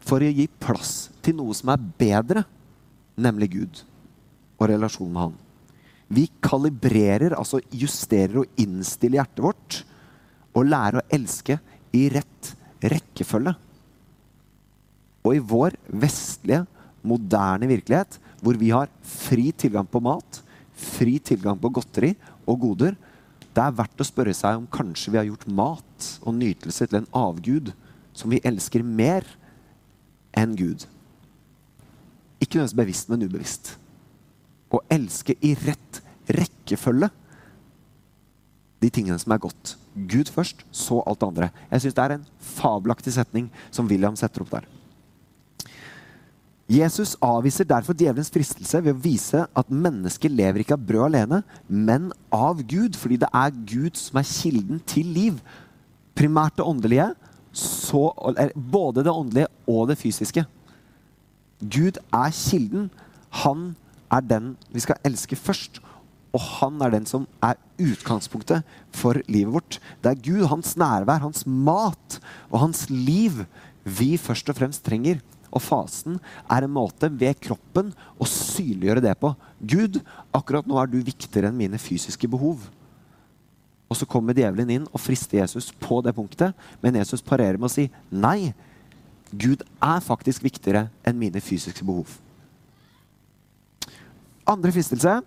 for 0.03 0.23
å 0.23 0.29
gi 0.29 0.45
plass 0.61 1.09
til 1.23 1.35
noe 1.39 1.55
som 1.57 1.73
er 1.73 1.87
bedre, 1.99 2.43
nemlig 3.19 3.49
Gud 3.57 3.81
og 4.59 4.69
relasjonen 4.71 5.13
med 5.13 5.25
Han. 5.25 5.39
Vi 6.13 6.27
kalibrerer, 6.43 7.33
altså 7.35 7.59
justerer 7.73 8.43
og 8.43 8.59
innstiller 8.59 9.21
hjertet 9.21 9.43
vårt 9.43 9.79
og 10.53 10.67
lærer 10.69 11.01
å 11.01 11.07
elske 11.15 11.57
i 11.95 12.05
rett 12.13 12.53
rekkefølge. 12.83 13.55
Og 15.23 15.37
i 15.37 15.43
vår 15.53 15.75
vestlige, 15.87 16.63
moderne 17.03 17.67
virkelighet, 17.67 18.19
hvor 18.43 18.59
vi 18.59 18.69
har 18.71 18.91
fri 19.03 19.49
tilgang 19.55 19.87
på 19.89 20.01
mat, 20.03 20.42
fri 20.85 21.17
tilgang 21.23 21.59
på 21.59 21.71
godteri 21.73 22.13
og 22.45 22.59
goder, 22.63 22.97
det 23.53 23.61
er 23.61 23.75
verdt 23.77 24.01
å 24.01 24.07
spørre 24.07 24.33
seg 24.35 24.57
om 24.57 24.69
kanskje 24.71 25.13
vi 25.13 25.19
har 25.19 25.27
gjort 25.29 25.45
mat 25.47 26.09
og 26.23 26.35
nytelse 26.37 26.87
til 26.89 27.01
en 27.01 27.09
avgud 27.15 27.71
som 28.17 28.33
vi 28.33 28.41
elsker 28.45 28.85
mer 28.85 29.27
enn 30.37 30.55
Gud. 30.57 30.87
Ikke 32.41 32.59
nødvendigvis 32.59 32.79
bevisst, 32.79 33.11
men 33.11 33.25
ubevisst. 33.25 33.73
Å 34.73 34.81
elske 34.91 35.37
i 35.45 35.53
rett 35.63 36.01
rekkefølge 36.33 37.11
de 38.83 38.89
tingene 38.91 39.19
som 39.21 39.33
er 39.35 39.41
godt. 39.43 39.75
Gud 39.93 40.31
først, 40.33 40.65
så 40.73 40.99
alt 41.07 41.21
det 41.21 41.29
andre. 41.29 41.51
Jeg 41.71 41.85
syns 41.85 41.97
det 41.97 42.03
er 42.03 42.15
en 42.17 42.25
fabelaktig 42.57 43.13
setning 43.15 43.51
som 43.71 43.87
William 43.89 44.17
setter 44.19 44.43
opp 44.43 44.51
der. 44.53 44.65
Jesus 46.71 47.17
avviser 47.19 47.67
derfor 47.67 47.95
djevelens 47.97 48.31
fristelse 48.31 48.79
ved 48.85 48.95
å 48.95 49.01
vise 49.03 49.41
at 49.43 49.71
mennesket 49.71 50.31
lever 50.31 50.63
ikke 50.63 50.77
av 50.77 50.85
brød 50.87 51.05
alene, 51.09 51.41
men 51.67 52.07
av 52.31 52.61
Gud, 52.63 52.95
fordi 52.95 53.19
det 53.19 53.29
er 53.35 53.51
Gud 53.67 53.99
som 53.99 54.21
er 54.21 54.29
kilden 54.29 54.79
til 54.87 55.09
liv. 55.11 55.41
Primært 56.15 56.55
det 56.57 56.65
åndelige, 56.65 57.09
så, 57.53 58.07
både 58.55 59.03
det 59.03 59.11
åndelige 59.11 59.51
og 59.69 59.89
det 59.91 59.99
fysiske. 59.99 60.45
Gud 61.59 61.99
er 62.13 62.31
kilden. 62.33 62.87
Han 63.43 63.73
er 64.13 64.23
den 64.23 64.53
vi 64.73 64.83
skal 64.83 65.01
elske 65.05 65.37
først. 65.37 65.81
Og 66.33 66.41
han 66.41 66.79
er 66.81 66.95
den 66.95 67.05
som 67.05 67.27
er 67.45 67.59
utgangspunktet 67.77 68.65
for 68.95 69.19
livet 69.29 69.53
vårt. 69.53 69.77
Det 70.01 70.09
er 70.09 70.23
Gud, 70.23 70.47
hans 70.49 70.73
nærvær, 70.79 71.21
hans 71.21 71.45
mat 71.45 72.17
og 72.49 72.59
hans 72.63 72.87
liv 72.89 73.43
vi 73.83 74.15
først 74.17 74.49
og 74.49 74.57
fremst 74.57 74.81
trenger. 74.87 75.19
Og 75.53 75.61
fasen 75.61 76.17
er 76.49 76.65
en 76.65 76.73
måte 76.73 77.09
ved 77.13 77.37
kroppen 77.43 77.91
å 78.17 78.27
synliggjøre 78.29 79.03
det 79.05 79.13
på. 79.21 79.33
Gud, 79.61 79.99
akkurat 80.33 80.67
nå 80.69 80.79
er 80.81 80.89
du 80.89 80.97
viktigere 81.05 81.51
enn 81.51 81.59
mine 81.59 81.79
fysiske 81.81 82.29
behov. 82.31 82.65
Og 83.91 83.99
så 83.99 84.07
kommer 84.09 84.33
djevelen 84.33 84.71
inn 84.73 84.87
og 84.89 85.01
frister 85.01 85.37
Jesus 85.43 85.69
på 85.77 85.99
det 86.01 86.15
punktet, 86.17 86.57
men 86.81 86.97
Jesus 86.97 87.21
parerer 87.25 87.59
med 87.59 87.69
å 87.69 87.73
si 87.75 87.85
nei. 88.09 88.53
Gud 89.29 89.61
er 89.81 90.01
faktisk 90.05 90.45
viktigere 90.45 90.87
enn 91.05 91.19
mine 91.21 91.41
fysiske 91.43 91.85
behov. 91.85 92.09
Andre 94.49 94.73
fristelse 94.73 95.19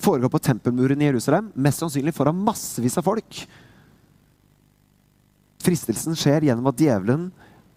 foregår 0.00 0.30
på 0.32 0.40
tempelmuren 0.44 1.00
i 1.00 1.08
Jerusalem, 1.08 1.50
mest 1.56 1.80
sannsynlig 1.82 2.14
foran 2.16 2.38
massevis 2.44 2.96
av 3.00 3.08
folk. 3.08 3.40
Fristelsen 5.60 6.16
skjer 6.16 6.48
gjennom 6.48 6.68
at 6.70 6.80
djevelen 6.80 7.28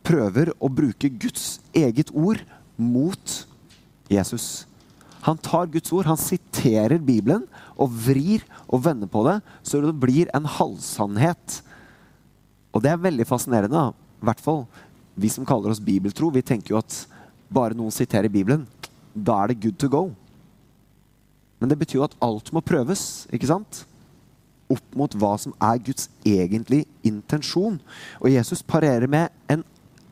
prøver 0.04 0.52
å 0.60 0.70
bruke 0.72 1.10
Guds 1.10 1.58
eget 1.76 2.12
ord 2.14 2.44
mot 2.78 3.36
Jesus. 4.12 4.66
Han 5.24 5.40
tar 5.40 5.70
Guds 5.72 5.94
ord, 5.96 6.08
han 6.10 6.20
siterer 6.20 7.00
Bibelen 7.00 7.46
og 7.80 7.94
vrir 8.06 8.44
og 8.68 8.84
vender 8.84 9.08
på 9.08 9.24
det 9.28 9.38
så 9.64 9.80
det 9.84 9.96
blir 9.96 10.32
en 10.36 10.48
halvsannhet. 10.60 11.62
Og 12.76 12.84
det 12.84 12.92
er 12.92 13.06
veldig 13.06 13.28
fascinerende. 13.30 13.92
I 13.94 14.28
hvert 14.28 14.44
fall 14.44 14.66
vi 15.16 15.30
som 15.30 15.46
kaller 15.48 15.72
oss 15.72 15.84
bibeltro. 15.84 16.32
Vi 16.34 16.44
tenker 16.44 16.74
jo 16.74 16.82
at 16.82 17.04
bare 17.54 17.78
noen 17.78 17.94
siterer 17.94 18.32
Bibelen, 18.34 18.66
da 19.14 19.44
er 19.44 19.54
det 19.54 19.62
good 19.64 19.78
to 19.80 19.90
go. 19.92 20.04
Men 21.62 21.72
det 21.72 21.78
betyr 21.80 22.02
jo 22.02 22.08
at 22.08 22.16
alt 22.24 22.50
må 22.52 22.64
prøves, 22.66 23.24
ikke 23.32 23.48
sant? 23.48 23.84
Opp 24.74 24.98
mot 24.98 25.14
hva 25.16 25.36
som 25.40 25.54
er 25.62 25.80
Guds 25.86 26.10
egentlige 26.28 26.90
intensjon. 27.06 27.78
Og 28.20 28.34
Jesus 28.34 28.66
parerer 28.66 29.08
med 29.08 29.32
en 29.52 29.64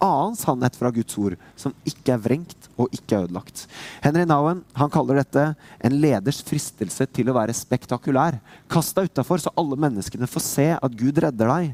annen 0.02 0.38
sannhet 0.38 0.76
fra 0.78 0.92
Guds 0.94 1.18
ord 1.22 1.38
som 1.60 1.76
ikke 1.88 2.16
er 2.16 2.24
vrengt 2.24 2.68
og 2.80 2.90
ikke 2.96 3.16
er 3.16 3.28
ødelagt. 3.28 3.68
Henry 4.04 4.26
Nowen 4.28 4.64
han 4.78 4.92
kaller 4.94 5.22
dette 5.22 5.46
en 5.82 6.00
leders 6.02 6.42
fristelse 6.46 7.06
til 7.14 7.30
å 7.30 7.38
være 7.38 7.56
spektakulær. 7.56 8.40
Kast 8.72 8.98
deg 8.98 9.12
utafor, 9.12 9.42
så 9.42 9.54
alle 9.58 9.78
menneskene 9.80 10.30
får 10.30 10.46
se 10.48 10.68
at 10.76 10.98
Gud 10.98 11.22
redder 11.22 11.54
deg. 11.54 11.72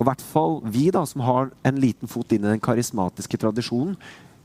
Og 0.00 0.06
i 0.06 0.08
hvert 0.08 0.24
fall 0.24 0.58
vi 0.72 0.88
da, 0.94 1.04
som 1.04 1.20
har 1.26 1.50
en 1.68 1.80
liten 1.80 2.08
fot 2.08 2.32
inn 2.32 2.46
i 2.46 2.52
den 2.54 2.62
karismatiske 2.64 3.40
tradisjonen, 3.40 3.98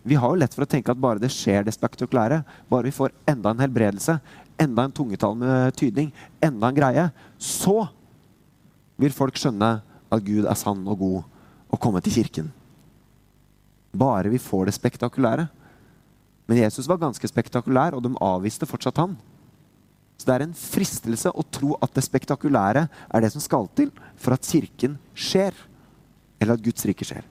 vi 0.05 0.17
har 0.19 0.29
jo 0.29 0.37
lett 0.37 0.53
for 0.53 0.67
å 0.67 0.69
tenke 0.69 0.93
at 0.93 0.99
bare 1.01 1.17
det 1.17 1.31
skjer 1.33 1.63
det 1.65 1.73
spektakulære, 1.73 2.43
bare 2.69 2.85
vi 2.85 2.93
får 2.93 3.15
enda 3.31 3.55
en 3.55 3.63
helbredelse, 3.63 4.19
enda 4.61 4.83
en 4.85 4.93
tungetall 4.93 5.33
med 5.39 5.73
tydning, 5.79 6.11
enda 6.43 6.69
en 6.69 6.77
greie, 6.77 7.05
så 7.41 7.87
vil 9.01 9.15
folk 9.15 9.39
skjønne 9.39 9.71
at 9.81 10.27
Gud 10.27 10.45
er 10.45 10.59
sann 10.59 10.83
og 10.85 10.99
god 11.01 11.23
å 11.75 11.81
komme 11.81 12.01
til 12.03 12.15
kirken. 12.21 12.49
Bare 13.95 14.31
vi 14.31 14.41
får 14.41 14.67
det 14.67 14.75
spektakulære. 14.77 15.47
Men 16.45 16.61
Jesus 16.61 16.87
var 16.89 17.01
ganske 17.01 17.27
spektakulær, 17.29 17.95
og 17.97 18.03
de 18.05 18.13
avviste 18.21 18.67
fortsatt 18.69 18.99
han. 19.01 19.15
Så 20.15 20.27
det 20.27 20.35
er 20.35 20.45
en 20.45 20.55
fristelse 20.55 21.31
å 21.31 21.43
tro 21.51 21.75
at 21.83 21.95
det 21.95 22.05
spektakulære 22.05 22.85
er 22.87 23.23
det 23.23 23.31
som 23.33 23.43
skal 23.43 23.67
til 23.75 23.89
for 24.21 24.35
at 24.35 24.45
kirken 24.47 24.99
skjer. 25.17 25.55
Eller 26.39 26.55
at 26.55 26.63
Guds 26.63 26.85
rike 26.87 27.07
skjer. 27.07 27.25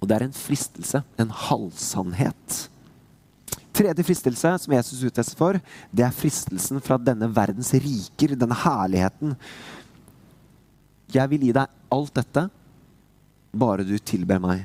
Og 0.00 0.08
det 0.08 0.16
er 0.16 0.26
en 0.26 0.36
fristelse, 0.36 1.02
en 1.18 1.32
halvsannhet. 1.32 2.56
Tredje 3.76 4.04
fristelse 4.08 4.52
som 4.62 4.72
Jesus 4.72 5.02
utsettes 5.04 5.36
for, 5.36 5.58
det 5.92 6.04
er 6.04 6.14
fristelsen 6.14 6.80
fra 6.84 6.96
denne 7.00 7.28
verdens 7.32 7.74
riker, 7.74 8.36
denne 8.38 8.56
herligheten. 8.56 9.34
Jeg 11.12 11.32
vil 11.32 11.48
gi 11.48 11.56
deg 11.56 11.75
alt 11.92 12.14
dette, 12.16 12.48
bare 13.56 13.86
du 13.86 13.96
tilber 13.98 14.40
meg. 14.42 14.64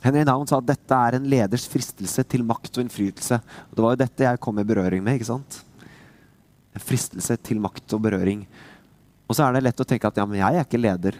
Henry 0.00 0.22
Noun 0.24 0.48
sa 0.48 0.58
at 0.60 0.68
dette 0.70 0.96
er 0.96 1.18
en 1.18 1.26
leders 1.28 1.66
fristelse 1.68 2.24
til 2.24 2.44
makt 2.46 2.78
og 2.78 2.86
innflytelse. 2.86 3.36
Og 3.68 3.74
det 3.76 3.84
var 3.84 3.92
jo 3.92 4.00
dette 4.00 4.24
jeg 4.24 4.40
kom 4.40 4.60
i 4.60 4.64
berøring 4.64 5.02
med. 5.04 5.18
ikke 5.18 5.28
sant? 5.28 5.60
En 6.72 6.84
fristelse 6.84 7.36
til 7.44 7.60
makt 7.60 7.96
og 7.96 8.06
berøring. 8.06 8.46
Og 9.28 9.36
så 9.36 9.44
er 9.44 9.54
det 9.54 9.66
lett 9.66 9.82
å 9.82 9.86
tenke 9.86 10.08
at 10.08 10.16
ja, 10.16 10.24
men 10.24 10.40
jeg 10.40 10.56
er 10.56 10.64
ikke 10.64 10.80
leder. 10.80 11.18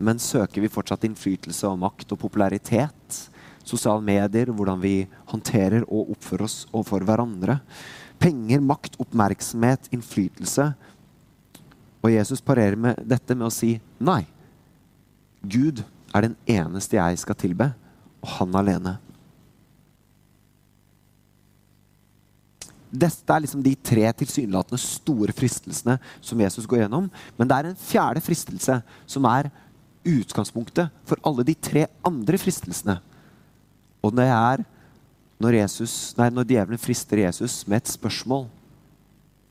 Men 0.00 0.22
søker 0.22 0.62
vi 0.62 0.70
fortsatt 0.72 1.02
innflytelse 1.08 1.66
og 1.68 1.80
makt 1.82 2.14
og 2.14 2.22
popularitet? 2.22 3.18
Sosiale 3.66 4.00
medier, 4.04 4.52
hvordan 4.54 4.78
vi 4.80 5.02
håndterer 5.32 5.82
og 5.82 6.14
oppfører 6.14 6.46
oss 6.46 6.62
overfor 6.70 7.04
hverandre? 7.08 7.58
Penger, 8.22 8.62
makt, 8.62 9.00
oppmerksomhet, 9.02 9.90
innflytelse 9.92 10.70
og 12.00 12.12
Jesus 12.12 12.40
parerer 12.44 12.78
med 12.80 13.00
dette 13.04 13.36
med 13.36 13.48
å 13.48 13.54
si 13.54 13.74
nei. 14.00 14.22
Gud 15.40 15.82
er 16.14 16.26
den 16.26 16.36
eneste 16.48 16.98
jeg 16.98 17.20
skal 17.22 17.38
tilbe, 17.38 17.70
og 18.20 18.34
han 18.38 18.56
alene. 18.56 18.96
Dette 22.90 23.30
er 23.30 23.44
liksom 23.44 23.62
de 23.62 23.76
tre 23.86 24.08
tilsynelatende 24.18 24.80
store 24.82 25.34
fristelsene 25.36 25.94
som 26.18 26.40
Jesus 26.42 26.66
går 26.66 26.84
gjennom. 26.84 27.06
Men 27.38 27.48
det 27.48 27.56
er 27.56 27.68
en 27.68 27.78
fjerde 27.78 28.22
fristelse 28.24 28.80
som 29.06 29.28
er 29.30 29.50
utgangspunktet 30.10 30.90
for 31.06 31.20
alle 31.26 31.44
de 31.46 31.54
tre 31.54 31.86
andre 32.06 32.40
fristelsene. 32.40 32.98
Og 34.02 34.16
det 34.16 34.26
er 34.26 34.64
når, 35.40 35.60
Jesus, 35.62 35.94
nei, 36.18 36.28
når 36.34 36.48
djevelen 36.48 36.80
frister 36.80 37.22
Jesus 37.22 37.62
med 37.68 37.80
et 37.80 37.92
spørsmål, 37.94 38.48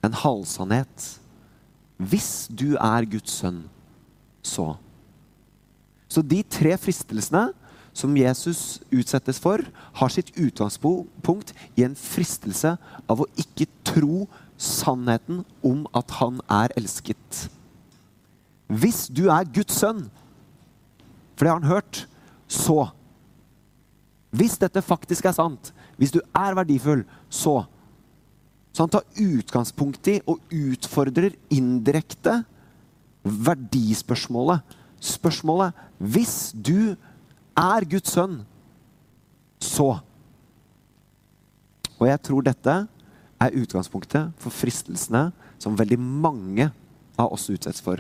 en 0.06 0.16
halvsannhet. 0.16 1.08
Hvis 2.00 2.48
du 2.48 2.78
er 2.80 3.08
Guds 3.12 3.42
sønn, 3.42 3.66
så. 4.42 4.72
Så 6.08 6.24
de 6.24 6.40
tre 6.48 6.78
fristelsene 6.80 7.50
som 7.94 8.16
Jesus 8.16 8.80
utsettes 8.94 9.40
for, 9.42 9.60
har 10.00 10.14
sitt 10.14 10.32
utgangspunkt 10.40 11.52
i 11.76 11.84
en 11.84 11.98
fristelse 12.00 12.78
av 13.10 13.24
å 13.24 13.28
ikke 13.42 13.68
tro 13.88 14.24
sannheten 14.60 15.44
om 15.66 15.84
at 15.96 16.16
han 16.20 16.40
er 16.48 16.72
elsket. 16.80 17.50
Hvis 18.70 19.08
du 19.12 19.28
er 19.34 19.50
Guds 19.50 19.80
sønn, 19.82 20.06
for 21.36 21.46
det 21.46 21.52
har 21.52 21.62
han 21.62 21.74
hørt, 21.74 22.06
så 22.48 22.92
Hvis 24.30 24.60
dette 24.62 24.84
faktisk 24.86 25.26
er 25.26 25.34
sant, 25.34 25.72
hvis 25.98 26.12
du 26.14 26.20
er 26.38 26.54
verdifull, 26.54 27.00
så 27.34 27.64
Så 28.80 28.86
han 28.86 28.92
tar 28.94 29.10
utgangspunkt 29.20 30.08
i 30.08 30.14
og 30.24 30.54
utfordrer 30.56 31.34
indirekte 31.52 32.38
verdispørsmålet. 33.28 34.64
Spørsmålet 35.04 35.76
Hvis 36.00 36.54
du 36.56 36.96
er 37.60 37.88
Guds 37.92 38.14
sønn, 38.16 38.38
så 39.60 40.00
Og 42.00 42.08
jeg 42.08 42.22
tror 42.24 42.48
dette 42.48 42.76
er 43.44 43.60
utgangspunktet 43.60 44.32
for 44.40 44.56
fristelsene 44.56 45.26
som 45.60 45.76
veldig 45.76 46.00
mange 46.00 46.72
av 47.20 47.34
oss 47.36 47.50
utsettes 47.52 47.84
for. 47.84 48.00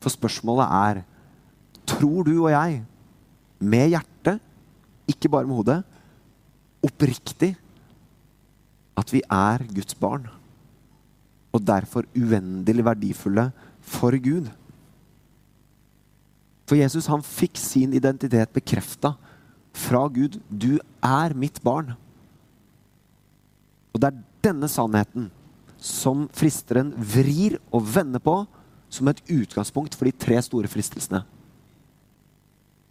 For 0.00 0.08
spørsmålet 0.08 0.72
er 0.72 1.02
Tror 1.84 2.24
du 2.24 2.38
og 2.38 2.48
jeg, 2.48 2.80
med 3.60 3.90
hjertet, 3.92 4.40
ikke 5.04 5.28
bare 5.28 5.44
med 5.44 5.60
hodet, 5.60 5.82
oppriktig 6.80 7.58
at 8.98 9.12
vi 9.12 9.22
er 9.26 9.64
Guds 9.72 9.96
barn? 9.98 10.28
Og 11.52 11.64
derfor 11.64 12.08
uendelig 12.16 12.84
verdifulle 12.84 13.50
for 13.80 14.16
Gud? 14.22 14.48
For 16.68 16.78
Jesus 16.78 17.08
han 17.10 17.24
fikk 17.26 17.58
sin 17.60 17.92
identitet 17.92 18.52
bekrefta 18.54 19.14
fra 19.76 20.06
Gud. 20.08 20.38
Du 20.48 20.78
er 21.04 21.34
mitt 21.36 21.60
barn. 21.64 21.92
Og 23.92 24.00
det 24.00 24.08
er 24.08 24.22
denne 24.48 24.70
sannheten 24.72 25.28
som 25.82 26.28
fristeren 26.32 26.92
vrir 26.96 27.58
og 27.74 27.84
vender 27.94 28.22
på 28.22 28.42
som 28.92 29.08
et 29.08 29.22
utgangspunkt 29.32 29.96
for 29.96 30.08
de 30.08 30.14
tre 30.16 30.38
store 30.44 30.70
fristelsene. 30.70 31.22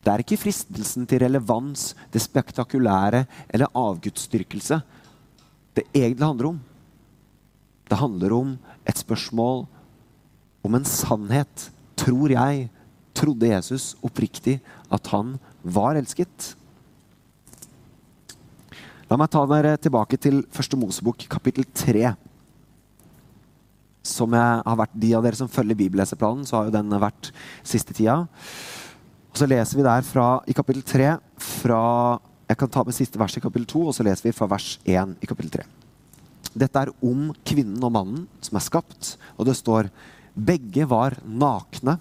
Det 0.01 0.09
er 0.09 0.23
ikke 0.23 0.39
fristelsen 0.41 1.05
til 1.05 1.21
relevans, 1.21 1.91
det 2.09 2.23
spektakulære 2.23 3.25
eller 3.53 3.69
avgudsdyrkelse 3.77 4.79
det 5.77 5.87
egentlig 5.93 6.27
handler 6.27 6.51
om. 6.51 6.59
Det 7.87 7.99
handler 7.99 8.33
om 8.35 8.55
et 8.87 8.97
spørsmål 8.97 9.65
om 10.63 10.75
en 10.77 10.87
sannhet, 10.87 11.69
tror 11.99 12.31
jeg, 12.33 12.69
trodde 13.17 13.49
Jesus 13.49 13.93
oppriktig 14.05 14.59
at 14.91 15.07
han 15.11 15.35
var 15.63 15.99
elsket. 15.99 16.53
La 19.11 19.17
meg 19.19 19.31
ta 19.31 19.43
dere 19.49 19.75
tilbake 19.75 20.15
til 20.21 20.39
første 20.55 20.77
Mosebok, 20.79 21.25
kapittel 21.31 21.65
3. 21.67 22.13
Som 24.07 24.33
jeg 24.33 24.61
har 24.63 24.77
vært, 24.79 24.95
De 24.95 25.11
av 25.17 25.25
dere 25.25 25.35
som 25.35 25.51
følger 25.51 25.77
bibelleseplanen, 25.77 26.45
så 26.47 26.57
har 26.57 26.69
jo 26.69 26.77
den 26.77 26.95
vært 26.95 27.33
siste 27.59 27.93
tida. 27.93 28.21
Og 29.31 29.37
Så 29.37 29.47
leser 29.47 29.77
vi 29.77 29.83
der 29.83 30.01
fra, 30.07 30.41
i 30.47 30.55
kapittel 30.55 30.83
3 30.83 31.11
fra 31.37 31.83
Jeg 32.51 32.59
kan 32.59 32.71
ta 32.71 32.83
med 32.83 32.95
siste 32.95 33.19
vers 33.19 33.37
i 33.39 33.41
kapittel 33.43 33.69
2, 33.71 33.81
og 33.87 33.93
så 33.95 34.03
leser 34.03 34.27
vi 34.27 34.35
fra 34.35 34.49
vers 34.51 34.73
1 34.83 35.15
i 35.23 35.29
kapittel 35.29 35.61
3. 35.61 35.67
Dette 36.51 36.81
er 36.81 36.89
om 37.07 37.29
kvinnen 37.47 37.79
og 37.79 37.93
mannen 37.95 38.25
som 38.43 38.57
er 38.59 38.65
skapt, 38.65 39.13
og 39.39 39.47
det 39.47 39.55
står 39.55 39.87
begge 40.35 40.83
var 40.89 41.15
nakne 41.23 41.95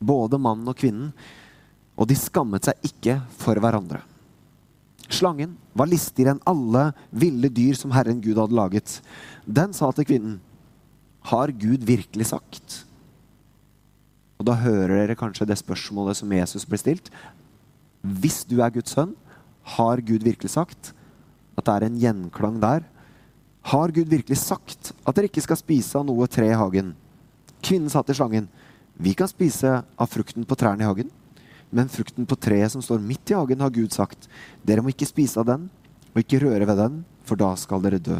både 0.00 0.40
mannen 0.40 0.70
og 0.72 0.78
kvinnen, 0.78 1.10
og 1.98 2.08
de 2.08 2.16
skammet 2.16 2.64
seg 2.64 2.80
ikke 2.86 3.18
for 3.36 3.60
hverandre. 3.60 4.00
Slangen 5.12 5.58
var 5.76 5.90
listigere 5.90 6.36
enn 6.36 6.44
alle 6.48 6.88
ville 7.12 7.52
dyr 7.52 7.76
som 7.76 7.92
Herren 7.92 8.22
Gud 8.24 8.40
hadde 8.40 8.56
laget. 8.56 8.98
Den 9.44 9.76
sa 9.76 9.90
til 9.92 10.08
kvinnen, 10.08 10.40
har 11.28 11.52
Gud 11.52 11.84
virkelig 11.84 12.30
sagt? 12.30 12.82
Og 14.40 14.46
da 14.48 14.56
hører 14.56 14.94
dere 15.02 15.18
kanskje 15.18 15.48
det 15.48 15.60
spørsmålet 15.60 16.16
som 16.16 16.32
Jesus 16.32 16.64
ble 16.68 16.80
stilt. 16.80 17.08
Hvis 18.00 18.46
du 18.48 18.62
er 18.62 18.72
Guds 18.72 18.94
sønn, 18.94 19.16
har 19.76 20.00
Gud 20.04 20.24
virkelig 20.24 20.52
sagt? 20.54 20.92
At 21.58 21.66
det 21.66 21.74
er 21.74 21.86
en 21.88 21.98
gjenklang 22.00 22.60
der. 22.62 22.86
Har 23.68 23.92
Gud 23.92 24.08
virkelig 24.08 24.38
sagt 24.40 24.92
at 25.04 25.16
dere 25.16 25.28
ikke 25.28 25.44
skal 25.44 25.58
spise 25.60 25.98
av 25.98 26.06
noe 26.08 26.28
tre 26.30 26.48
i 26.52 26.56
hagen? 26.56 26.94
Kvinnen 27.64 27.90
sa 27.92 28.04
til 28.06 28.16
slangen, 28.16 28.46
vi 28.98 29.14
kan 29.18 29.30
spise 29.30 29.80
av 29.82 30.10
frukten 30.10 30.46
på 30.48 30.56
trærne 30.58 30.84
i 30.84 30.88
hagen, 30.88 31.10
men 31.70 31.90
frukten 31.92 32.26
på 32.26 32.38
treet 32.40 32.72
som 32.72 32.82
står 32.82 33.02
midt 33.04 33.30
i 33.30 33.36
hagen, 33.36 33.60
har 33.60 33.74
Gud 33.74 33.92
sagt. 33.92 34.28
Dere 34.64 34.82
må 34.82 34.94
ikke 34.94 35.08
spise 35.10 35.38
av 35.42 35.48
den, 35.50 35.68
og 36.14 36.22
ikke 36.22 36.40
røre 36.46 36.66
ved 36.66 36.80
den, 36.80 37.02
for 37.28 37.38
da 37.38 37.52
skal 37.60 37.82
dere 37.84 38.00
dø. 38.00 38.16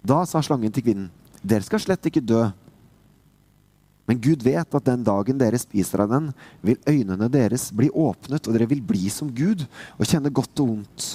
Da 0.00 0.22
sa 0.26 0.40
slangen 0.42 0.72
til 0.72 0.86
kvinnen, 0.86 1.10
dere 1.42 1.66
skal 1.66 1.82
slett 1.82 2.06
ikke 2.08 2.24
dø. 2.24 2.46
Men 4.10 4.18
Gud 4.18 4.42
vet 4.42 4.74
at 4.74 4.86
den 4.88 5.04
dagen 5.06 5.38
dere 5.38 5.58
spiser 5.62 6.02
av 6.02 6.10
den, 6.10 6.24
vil 6.66 6.80
øynene 6.82 7.28
deres 7.30 7.68
bli 7.70 7.86
åpnet, 7.94 8.42
og 8.42 8.56
dere 8.56 8.66
vil 8.66 8.82
bli 8.82 9.06
som 9.06 9.28
Gud 9.30 9.62
og 9.94 10.02
kjenne 10.02 10.32
godt 10.34 10.62
og 10.64 10.72
vondt. 10.72 11.06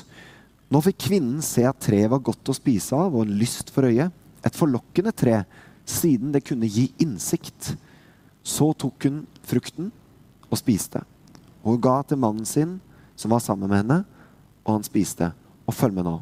Nå 0.72 0.80
fikk 0.86 1.02
kvinnen 1.10 1.44
se 1.44 1.66
at 1.68 1.82
treet 1.84 2.08
var 2.14 2.24
godt 2.24 2.54
å 2.54 2.56
spise 2.56 2.96
av 2.96 3.12
og 3.12 3.26
en 3.26 3.36
lyst 3.36 3.74
for 3.76 3.90
øyet, 3.90 4.16
et 4.48 4.56
forlokkende 4.56 5.12
tre, 5.12 5.42
siden 5.84 6.32
det 6.32 6.46
kunne 6.48 6.72
gi 6.72 6.88
innsikt. 7.04 7.74
Så 8.48 8.72
tok 8.80 9.10
hun 9.10 9.22
frukten 9.44 9.92
og 10.48 10.58
spiste. 10.64 11.04
Og 11.66 11.76
hun 11.76 11.84
ga 11.84 12.00
til 12.08 12.24
mannen 12.24 12.48
sin, 12.48 12.78
som 13.20 13.36
var 13.36 13.44
sammen 13.44 13.68
med 13.68 13.84
henne, 13.84 14.02
og 14.64 14.78
han 14.78 14.88
spiste. 14.88 15.34
Og 15.68 15.76
følg 15.76 16.00
med 16.00 16.08
nå. 16.08 16.20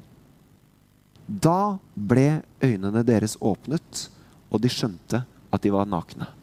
Da 1.28 1.78
ble 1.94 2.42
øynene 2.64 3.06
deres 3.06 3.38
åpnet, 3.38 4.08
og 4.50 4.64
de 4.64 4.74
skjønte 4.74 5.28
at 5.54 5.62
de 5.62 5.72
var 5.74 5.86
nakne. 5.86 6.34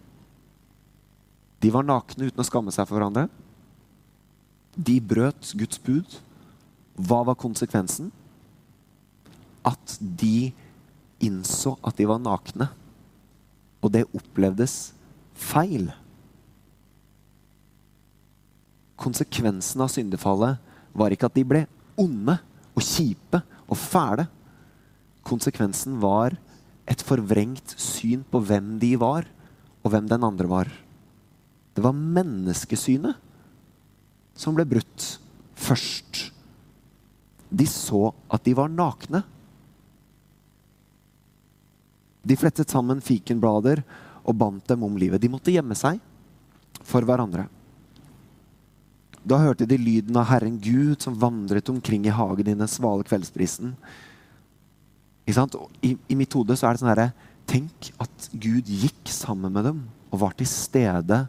De 1.61 1.71
var 1.73 1.85
nakne 1.85 2.31
uten 2.31 2.41
å 2.41 2.47
skamme 2.47 2.73
seg 2.73 2.89
for 2.89 2.97
hverandre. 2.97 3.29
De 4.77 4.97
brøt 5.03 5.53
Guds 5.61 5.81
bud. 5.83 6.19
Hva 6.97 7.23
var 7.29 7.39
konsekvensen? 7.41 8.11
At 9.67 9.97
de 10.01 10.53
innså 11.21 11.77
at 11.85 11.99
de 12.01 12.09
var 12.09 12.23
nakne. 12.23 12.71
Og 13.85 13.93
det 13.93 14.07
opplevdes 14.17 14.93
feil. 15.37 15.91
Konsekvensen 19.01 19.81
av 19.81 19.93
syndefallet 19.93 20.61
var 20.97 21.13
ikke 21.13 21.29
at 21.31 21.37
de 21.37 21.45
ble 21.47 21.65
onde 22.01 22.37
og 22.77 22.85
kjipe 22.85 23.41
og 23.69 23.79
fæle. 23.79 24.27
Konsekvensen 25.27 25.99
var 26.03 26.37
et 26.91 27.03
forvrengt 27.05 27.77
syn 27.79 28.25
på 28.27 28.41
hvem 28.43 28.79
de 28.83 28.95
var, 29.01 29.29
og 29.85 29.93
hvem 29.93 30.09
den 30.11 30.25
andre 30.27 30.49
var. 30.51 30.71
Det 31.75 31.83
var 31.85 31.97
menneskesynet 31.97 33.17
som 34.37 34.57
ble 34.57 34.67
brutt 34.69 35.07
først. 35.59 36.31
De 37.51 37.67
så 37.69 38.11
at 38.31 38.45
de 38.47 38.55
var 38.57 38.71
nakne. 38.73 39.23
De 42.23 42.37
flettet 42.39 42.71
sammen 42.71 43.01
fikenblader 43.05 43.83
og 44.21 44.37
bandt 44.37 44.69
dem 44.71 44.85
om 44.87 44.99
livet. 45.01 45.21
De 45.23 45.31
måtte 45.33 45.53
gjemme 45.53 45.77
seg 45.79 46.01
for 46.87 47.05
hverandre. 47.07 47.47
Da 49.21 49.37
hørte 49.43 49.69
de 49.69 49.77
lyden 49.77 50.17
av 50.17 50.31
Herren 50.31 50.57
Gud 50.63 51.03
som 51.03 51.19
vandret 51.21 51.69
omkring 51.69 52.07
i 52.09 52.15
hagen 52.15 52.49
i 52.49 52.57
den 52.57 52.71
svale 52.71 53.05
kveldsprisen. 53.05 53.75
I, 55.29 55.93
I, 56.09 56.17
mitt 56.17 56.33
hode 56.35 56.57
så 56.59 56.67
er 56.67 56.75
det 56.75 56.83
sånn 56.83 56.91
herre 56.91 57.11
Tenk 57.51 57.91
at 58.03 58.31
Gud 58.33 58.67
gikk 58.67 59.11
sammen 59.11 59.53
med 59.55 59.67
dem 59.69 59.83
og 60.11 60.23
var 60.23 60.35
til 60.39 60.49
stede, 60.49 61.25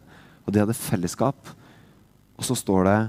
og 0.45 0.54
de 0.54 0.62
hadde 0.63 0.77
fellesskap. 0.77 1.51
Og 2.38 2.45
så 2.47 2.58
står 2.58 2.88
det 2.88 2.99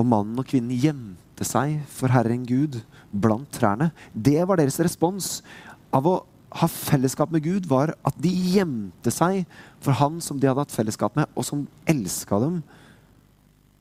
Og 0.00 0.06
mannen 0.08 0.38
og 0.40 0.46
kvinnen 0.48 0.74
gjemte 0.74 1.46
seg 1.46 1.76
for 1.86 2.10
Herren 2.10 2.42
Gud 2.48 2.80
blant 3.12 3.46
trærne. 3.54 3.92
Det 4.10 4.40
var 4.42 4.58
deres 4.58 4.80
respons 4.82 5.36
av 5.94 6.08
å 6.10 6.14
ha 6.54 6.68
fellesskap 6.70 7.30
med 7.34 7.44
Gud, 7.44 7.68
var 7.70 7.92
at 8.06 8.18
de 8.18 8.30
gjemte 8.30 9.10
seg 9.14 9.44
for 9.82 9.94
Han 9.98 10.20
som 10.22 10.38
de 10.38 10.48
hadde 10.50 10.62
hatt 10.62 10.74
fellesskap 10.74 11.14
med, 11.18 11.30
og 11.34 11.46
som 11.46 11.64
elska 11.86 12.38
dem. 12.42 12.60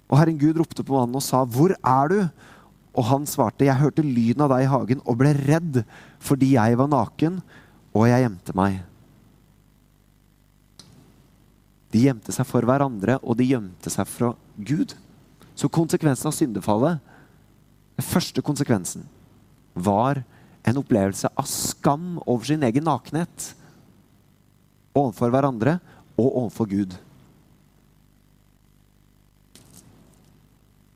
Og 0.10 0.17
Herren 0.19 0.38
Gud 0.41 0.58
ropte 0.62 0.86
på 0.86 0.93
mannen 0.93 1.17
og 1.17 1.26
sa, 1.26 1.46
'Hvor 1.46 1.74
er 1.74 2.08
du?' 2.10 2.30
Og 2.93 3.06
han 3.06 3.26
svarte, 3.26 3.65
'Jeg 3.65 3.82
hørte 3.82 4.06
lyden 4.06 4.41
av 4.41 4.50
deg 4.50 4.63
i 4.63 4.69
hagen 4.69 5.02
og 5.06 5.17
ble 5.17 5.34
redd 5.34 5.86
fordi 6.19 6.54
jeg 6.54 6.78
var 6.78 6.88
naken, 6.88 7.41
og 7.93 8.08
jeg 8.08 8.22
gjemte 8.22 8.54
meg.' 8.54 8.93
De 11.94 12.02
gjemte 12.02 12.34
seg 12.34 12.48
for 12.50 12.66
hverandre, 12.66 13.20
og 13.22 13.38
de 13.38 13.52
gjemte 13.52 13.92
seg 13.94 14.10
fra 14.10 14.32
Gud. 14.58 14.96
Så 15.54 15.70
konsekvensen 15.70 16.32
av 16.32 16.34
syndefallet, 16.34 17.02
den 17.94 18.08
første 18.08 18.42
konsekvensen, 18.42 19.06
var 19.74 20.24
en 20.66 20.80
opplevelse 20.82 21.30
av 21.38 21.46
skam 21.50 22.18
over 22.26 22.50
sin 22.50 22.66
egen 22.66 22.88
nakenhet. 22.88 23.52
Overfor 24.98 25.34
hverandre 25.34 25.78
og 26.18 26.30
overfor 26.30 26.70
Gud. 26.72 26.98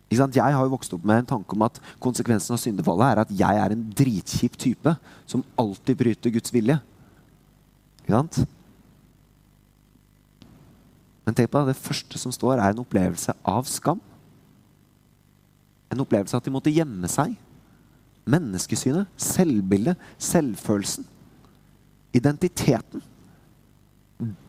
Jeg 0.08 0.40
har 0.40 0.64
jo 0.64 0.72
vokst 0.72 0.94
opp 0.96 1.04
med 1.06 1.20
en 1.22 1.32
tanke 1.36 1.54
om 1.54 1.66
at 1.68 1.82
konsekvensen 2.02 2.56
av 2.56 2.62
syndefallet 2.62 3.10
er 3.12 3.22
at 3.22 3.34
jeg 3.44 3.62
er 3.62 3.74
en 3.76 3.88
dritkjip 4.02 4.56
type 4.58 4.94
som 5.30 5.44
alltid 5.60 6.00
bryter 6.00 6.34
Guds 6.34 6.54
vilje. 6.56 6.80
Ikke 8.02 8.16
sant? 8.16 8.40
Men 11.28 11.36
tenk 11.36 11.52
på 11.52 11.60
det, 11.60 11.74
det 11.76 11.84
første 11.84 12.20
som 12.22 12.32
står, 12.32 12.56
er 12.56 12.72
en 12.72 12.86
opplevelse 12.86 13.34
av 13.44 13.68
skam. 13.68 14.00
En 15.92 16.00
opplevelse 16.00 16.32
av 16.38 16.40
at 16.40 16.48
de 16.48 16.54
måtte 16.56 16.72
gjemme 16.72 17.10
seg. 17.12 17.34
Menneskesynet, 18.28 19.12
selvbildet, 19.20 20.00
selvfølelsen. 20.24 21.04
Identiteten. 22.16 23.04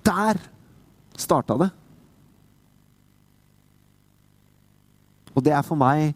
Der 0.06 0.38
starta 1.18 1.58
det. 1.64 1.68
Og 5.34 5.42
det 5.44 5.52
er 5.54 5.66
for 5.66 5.78
meg 5.78 6.14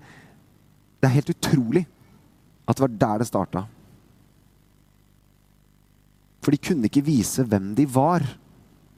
Det 1.03 1.09
er 1.09 1.17
helt 1.19 1.31
utrolig 1.35 1.83
at 2.63 2.79
det 2.79 2.85
var 2.85 2.93
der 2.95 3.19
det 3.19 3.27
starta. 3.27 3.65
For 6.43 6.55
de 6.55 6.61
kunne 6.63 6.87
ikke 6.87 7.03
vise 7.03 7.43
hvem 7.43 7.73
de 7.75 7.89
var. 7.91 8.23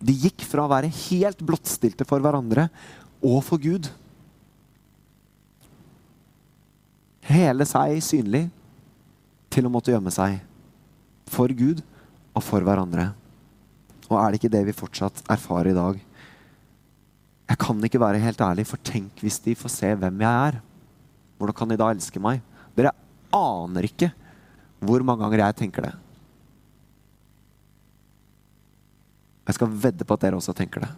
De 0.05 0.13
gikk 0.27 0.45
fra 0.45 0.67
å 0.67 0.71
være 0.71 0.93
helt 1.09 1.41
blottstilte 1.47 2.05
for 2.09 2.21
hverandre 2.21 2.69
og 3.25 3.41
for 3.47 3.63
Gud. 3.63 3.89
Hele 7.25 7.65
seg 7.69 8.03
synlig 8.05 8.45
til 9.55 9.65
å 9.65 9.73
måtte 9.73 9.95
gjemme 9.95 10.13
seg. 10.13 10.43
For 11.33 11.49
Gud 11.57 11.81
og 12.35 12.43
for 12.45 12.65
hverandre. 12.67 13.13
Og 14.11 14.19
er 14.21 14.29
det 14.29 14.43
ikke 14.43 14.53
det 14.53 14.65
vi 14.69 14.77
fortsatt 14.77 15.23
erfarer 15.33 15.73
i 15.73 15.79
dag? 15.79 16.03
Jeg 17.49 17.61
kan 17.61 17.81
ikke 17.87 18.01
være 18.01 18.21
helt 18.21 18.41
ærlig, 18.45 18.67
for 18.69 18.81
tenk 18.85 19.21
hvis 19.25 19.41
de 19.45 19.57
får 19.57 19.73
se 19.73 19.91
hvem 20.01 20.21
jeg 20.25 20.51
er. 20.51 20.61
Hvordan 21.39 21.57
kan 21.57 21.73
de 21.73 21.81
da 21.81 21.91
elske 21.93 22.21
meg? 22.23 22.45
Dere 22.77 22.93
aner 23.35 23.89
ikke 23.89 24.11
hvor 24.85 25.05
mange 25.07 25.25
ganger 25.25 25.47
jeg 25.47 25.63
tenker 25.63 25.89
det. 25.89 25.95
Jeg 29.45 29.59
skal 29.59 29.75
vedde 29.85 30.07
på 30.09 30.17
at 30.17 30.25
dere 30.25 30.39
også 30.39 30.55
tenker 30.57 30.87
det. 30.87 30.93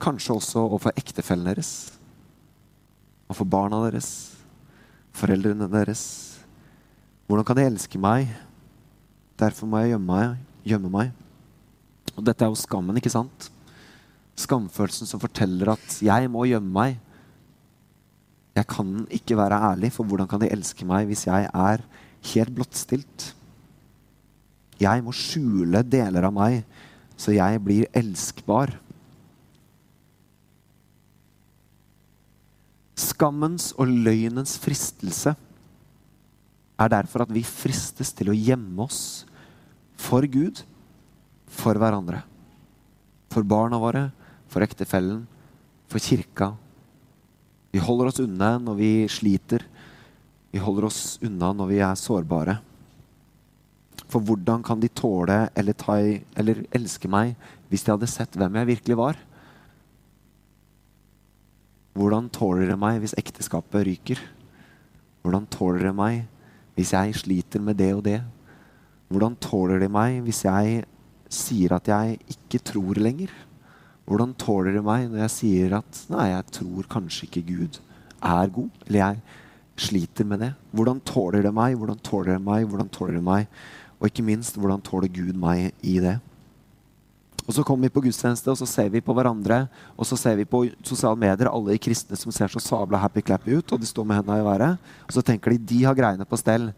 Kanskje 0.00 0.36
også 0.36 0.62
overfor 0.64 0.94
ektefellen 0.96 1.46
deres. 1.48 1.92
Og 3.28 3.36
for 3.40 3.48
barna 3.48 3.82
deres. 3.84 4.08
Foreldrene 5.14 5.68
deres. 5.70 6.04
Hvordan 7.28 7.46
kan 7.46 7.56
de 7.56 7.66
elske 7.68 8.00
meg? 8.00 8.28
Derfor 9.40 9.68
må 9.68 9.82
jeg 9.82 9.94
gjemme 9.94 10.16
meg. 10.16 10.38
Gjemme 10.64 10.92
meg. 10.92 11.12
Og 12.14 12.24
dette 12.24 12.44
er 12.44 12.52
jo 12.52 12.58
skammen, 12.58 12.96
ikke 13.00 13.12
sant? 13.12 13.50
Skamfølelsen 14.38 15.06
som 15.06 15.20
forteller 15.22 15.72
at 15.72 16.02
'jeg 16.02 16.30
må 16.30 16.44
gjemme 16.46 16.72
meg'. 16.72 16.98
Jeg 18.54 18.66
kan 18.66 19.06
ikke 19.10 19.36
være 19.36 19.58
ærlig, 19.72 19.92
for 19.92 20.04
hvordan 20.04 20.28
kan 20.28 20.40
de 20.40 20.50
elske 20.50 20.86
meg 20.86 21.06
hvis 21.06 21.26
jeg 21.26 21.50
er 21.52 21.82
helt 22.34 22.54
blottstilt? 22.54 23.34
Jeg 24.80 25.02
må 25.04 25.12
skjule 25.12 25.82
deler 25.82 26.24
av 26.24 26.32
meg, 26.32 26.64
så 27.16 27.34
jeg 27.34 27.60
blir 27.62 27.88
elskbar. 27.94 28.72
Skammens 32.98 33.72
og 33.78 33.90
løgnens 33.90 34.56
fristelse 34.62 35.34
er 36.74 36.90
derfor 36.90 37.24
at 37.24 37.32
vi 37.34 37.44
fristes 37.46 38.10
til 38.14 38.30
å 38.30 38.36
gjemme 38.36 38.86
oss 38.86 39.24
for 39.98 40.26
Gud, 40.26 40.62
for 41.46 41.78
hverandre, 41.78 42.24
for 43.30 43.46
barna 43.46 43.78
våre, 43.78 44.08
for 44.50 44.66
ektefellen, 44.66 45.24
for 45.90 46.02
kirka. 46.02 46.52
Vi 47.74 47.82
holder 47.82 48.10
oss 48.10 48.22
unna 48.22 48.56
når 48.62 48.78
vi 48.78 48.92
sliter. 49.10 49.64
Vi 50.54 50.62
holder 50.62 50.86
oss 50.86 51.18
unna 51.26 51.52
når 51.54 51.70
vi 51.70 51.80
er 51.82 51.98
sårbare. 51.98 52.58
For 54.10 54.22
hvordan 54.22 54.62
kan 54.66 54.80
de 54.82 54.90
tåle 54.90 55.48
eller, 55.56 55.76
ta, 55.78 55.96
eller 56.38 56.64
elske 56.74 57.10
meg 57.10 57.34
hvis 57.70 57.86
de 57.86 57.94
hadde 57.94 58.10
sett 58.10 58.36
hvem 58.38 58.60
jeg 58.60 58.70
virkelig 58.74 58.98
var? 58.98 59.18
Hvordan 61.94 62.28
tåler 62.34 62.70
de 62.70 62.76
meg 62.78 63.00
hvis 63.02 63.14
ekteskapet 63.18 63.86
ryker? 63.86 64.20
Hvordan 65.22 65.46
tåler 65.50 65.88
de 65.88 65.92
meg 65.94 66.24
hvis 66.74 66.90
jeg 66.94 67.14
sliter 67.20 67.62
med 67.62 67.78
det 67.78 67.92
og 67.94 68.02
det? 68.06 68.20
Hvordan 69.08 69.36
tåler 69.38 69.78
de 69.82 69.88
meg 69.92 70.18
hvis 70.26 70.42
jeg 70.46 70.82
sier 71.30 71.76
at 71.76 71.90
jeg 71.90 72.18
ikke 72.34 72.62
tror 72.72 72.98
lenger? 72.98 73.30
Hvordan 74.04 74.34
tåler 74.36 74.74
de 74.76 74.82
meg 74.84 75.06
når 75.08 75.22
jeg 75.24 75.34
sier 75.38 75.78
at 75.78 76.02
nei, 76.12 76.28
jeg 76.34 76.50
tror 76.58 76.90
kanskje 76.92 77.28
ikke 77.28 77.46
Gud 77.52 77.78
er 78.20 78.50
god? 78.52 78.82
Eller 78.88 79.00
jeg 79.00 79.22
sliter 79.80 80.28
med 80.28 80.42
det. 80.44 80.50
Hvordan 80.74 81.00
tåler 81.06 81.46
de 81.46 81.52
meg? 81.54 81.78
Hvordan 81.78 82.02
tåler 82.04 82.34
de 82.34 82.42
meg? 82.42 82.66
Hvordan 82.68 82.90
tåler 82.92 83.16
de 83.16 83.24
meg? 83.24 83.48
Og 84.00 84.08
ikke 84.08 84.24
minst, 84.26 84.56
hvordan 84.58 84.82
tåler 84.84 85.10
Gud 85.12 85.36
meg 85.38 85.72
i 85.82 85.98
det? 86.02 86.18
Og 87.44 87.52
Så 87.52 87.64
kommer 87.64 87.88
vi 87.88 87.92
på 87.92 88.00
gudstjeneste 88.06 88.48
og 88.48 88.56
så 88.56 88.66
ser 88.66 88.88
vi 88.88 89.02
på 89.04 89.12
hverandre 89.12 89.66
og 89.98 90.06
så 90.08 90.16
ser 90.16 90.36
vi 90.38 90.46
på 90.48 90.62
sosiale 90.80 91.18
medier 91.20 91.50
alle 91.50 91.74
de 91.74 91.82
kristne 91.82 92.16
som 92.16 92.32
ser 92.32 92.48
så 92.48 92.62
sabla 92.62 93.00
happy-clappy 93.02 93.58
ut, 93.58 93.72
og 93.72 93.80
de 93.80 93.86
står 93.86 94.06
med 94.08 94.16
hendene 94.16 94.40
i 94.40 94.46
været. 94.46 94.78
Og 95.04 95.12
så 95.12 95.20
tenker 95.20 95.52
de 95.52 95.58
de 95.58 95.82
har 95.84 95.94
greiene 95.94 96.24
på 96.24 96.38
stell. 96.40 96.70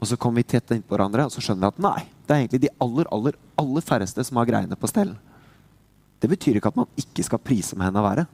Og 0.00 0.08
så 0.08 0.16
kommer 0.16 0.40
vi 0.40 0.48
tett 0.48 0.72
innpå 0.72 0.96
hverandre 0.96 1.26
og 1.28 1.32
så 1.32 1.44
skjønner 1.44 1.68
vi 1.68 1.74
at 1.74 1.84
nei, 1.84 2.08
det 2.24 2.32
er 2.32 2.40
egentlig 2.40 2.62
de 2.64 2.72
aller, 2.80 3.10
aller, 3.12 3.36
aller 3.60 3.84
færreste 3.84 4.24
som 4.24 4.40
har 4.40 4.48
greiene 4.48 4.80
på 4.80 4.88
stell. 4.88 5.12
Det 6.20 6.30
betyr 6.32 6.56
ikke 6.56 6.72
at 6.72 6.80
man 6.80 6.88
ikke 6.96 7.24
skal 7.26 7.42
prise 7.44 7.76
med 7.76 7.90
hendene 7.90 8.04
i 8.04 8.08
været. 8.08 8.32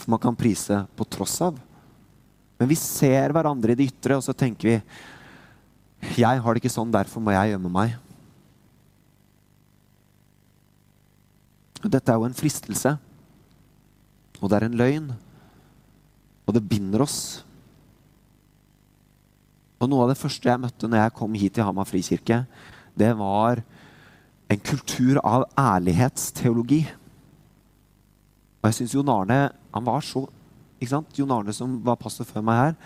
For 0.00 0.12
man 0.12 0.20
kan 0.20 0.36
prise 0.36 0.84
på 0.96 1.08
tross 1.08 1.40
av. 1.44 1.56
Men 2.60 2.68
vi 2.68 2.76
ser 2.76 3.32
hverandre 3.32 3.72
i 3.72 3.78
det 3.78 3.88
ytre, 3.88 4.18
og 4.20 4.24
så 4.24 4.36
tenker 4.36 4.68
vi 4.68 4.76
Jeg 6.00 6.40
har 6.42 6.54
det 6.54 6.62
ikke 6.62 6.72
sånn, 6.72 6.92
derfor 6.92 7.22
må 7.22 7.34
jeg 7.34 7.52
gjemme 7.52 7.72
meg. 7.72 7.98
Dette 11.80 12.12
er 12.12 12.18
jo 12.20 12.28
en 12.28 12.36
fristelse. 12.36 12.96
Og 14.40 14.48
det 14.48 14.58
er 14.58 14.66
en 14.68 14.78
løgn. 14.80 15.12
Og 16.48 16.56
det 16.56 16.64
binder 16.68 17.04
oss. 17.04 17.20
Og 19.80 19.88
noe 19.88 20.04
av 20.04 20.12
det 20.12 20.20
første 20.20 20.48
jeg 20.50 20.60
møtte 20.60 20.88
når 20.88 21.04
jeg 21.04 21.16
kom 21.16 21.36
hit 21.40 21.56
til 21.56 21.64
Hamar 21.64 21.88
frikirke, 21.88 22.42
det 22.96 23.14
var 23.16 23.62
en 24.50 24.60
kultur 24.60 25.20
av 25.24 25.46
ærlighetsteologi. 25.56 26.82
Og 28.60 28.68
jeg 28.68 28.76
syns 28.76 28.96
Jon 28.98 29.12
Arne 29.12 29.40
han 29.70 29.86
var 29.86 30.04
så 30.04 30.26
ikke 30.80 30.92
sant? 30.92 31.16
Jon 31.16 31.32
Arne 31.32 31.54
som 31.56 31.78
var 31.84 32.00
pastor 32.00 32.28
før 32.28 32.44
meg 32.44 32.58
her, 32.58 32.76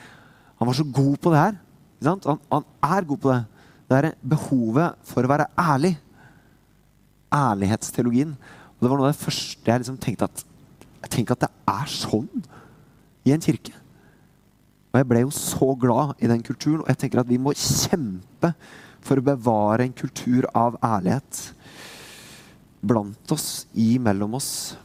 han 0.58 0.68
var 0.68 0.76
så 0.76 0.86
god 0.86 1.16
på 1.22 1.32
det 1.34 1.40
her. 1.40 1.58
Han, 2.06 2.40
han 2.52 2.66
er 2.84 3.06
god 3.08 3.22
på 3.22 3.32
det. 3.32 3.42
Det 3.88 4.00
er 4.00 4.16
behovet 4.24 4.98
for 5.06 5.24
å 5.24 5.30
være 5.30 5.48
ærlig. 5.60 5.94
Ærlighetsteologien. 7.34 8.34
Og 8.74 8.84
Det 8.84 8.90
var 8.90 9.00
noe 9.00 9.08
av 9.08 9.14
det 9.14 9.24
første 9.24 9.70
jeg 9.70 9.82
liksom 9.82 10.00
tenkte 10.02 10.28
at 10.28 10.44
jeg 11.04 11.12
tenker 11.18 11.36
at 11.36 11.44
det 11.44 11.50
er 11.68 11.90
sånn 11.92 12.30
i 13.28 13.34
en 13.34 13.42
kirke. 13.44 13.74
Og 14.92 15.00
Jeg 15.00 15.08
ble 15.10 15.24
jo 15.24 15.34
så 15.34 15.74
glad 15.74 16.14
i 16.22 16.30
den 16.30 16.44
kulturen, 16.46 16.84
og 16.84 16.88
jeg 16.88 17.00
tenker 17.02 17.20
at 17.20 17.28
vi 17.28 17.40
må 17.40 17.52
kjempe 17.58 18.54
for 19.04 19.20
å 19.20 19.26
bevare 19.26 19.84
en 19.84 19.96
kultur 19.96 20.46
av 20.56 20.78
ærlighet 20.84 21.40
blant 22.84 23.34
oss, 23.34 23.66
imellom 23.74 24.36
oss. 24.38 24.76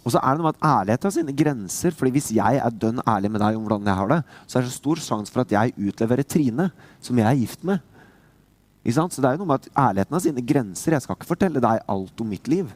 Og 0.00 0.14
så 0.14 0.20
er 0.22 0.32
det 0.32 0.40
noe 0.40 0.48
med 0.48 0.56
at 0.56 0.64
Ærlighet 0.64 1.04
har 1.04 1.12
sine 1.14 1.34
grenser. 1.36 1.92
fordi 1.92 2.10
Hvis 2.16 2.30
jeg 2.32 2.56
er 2.56 2.70
dønn 2.70 3.02
ærlig 3.06 3.30
med 3.30 3.40
deg 3.42 3.56
om 3.56 3.66
hvordan 3.66 3.86
jeg 3.86 3.98
har 3.98 4.08
det, 4.08 4.20
så 4.46 4.58
er 4.58 4.62
det 4.62 4.72
så 4.72 4.80
stor 4.80 4.96
sjanse 4.96 5.32
for 5.32 5.44
at 5.44 5.52
jeg 5.52 5.74
utleverer 5.76 6.24
Trine, 6.24 6.70
som 7.00 7.18
jeg 7.18 7.26
er 7.26 7.40
gift 7.40 7.64
med. 7.64 7.80
Så 8.86 9.20
det 9.20 9.28
er 9.28 9.36
jo 9.36 9.44
noe 9.44 9.50
med 9.52 9.60
at 9.60 9.68
Ærligheten 9.76 10.16
har 10.16 10.24
sine 10.24 10.46
grenser. 10.46 10.96
Jeg 10.96 11.04
skal 11.04 11.18
ikke 11.18 11.28
fortelle 11.28 11.60
deg 11.60 11.84
alt 11.84 12.20
om 12.20 12.28
mitt 12.28 12.48
liv. 12.48 12.70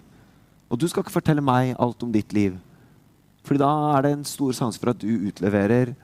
Og 0.68 0.78
du 0.78 0.86
skal 0.88 1.04
ikke 1.04 1.16
fortelle 1.16 1.44
meg 1.44 1.74
alt 1.80 2.02
om 2.04 2.12
ditt 2.12 2.32
liv. 2.36 2.58
Fordi 3.44 3.60
da 3.60 3.70
er 3.96 4.04
det 4.04 4.12
en 4.12 4.28
stor 4.28 4.52
sjanse 4.56 4.80
for 4.80 4.92
at 4.92 5.00
du 5.00 5.28
utleverer 5.28 5.94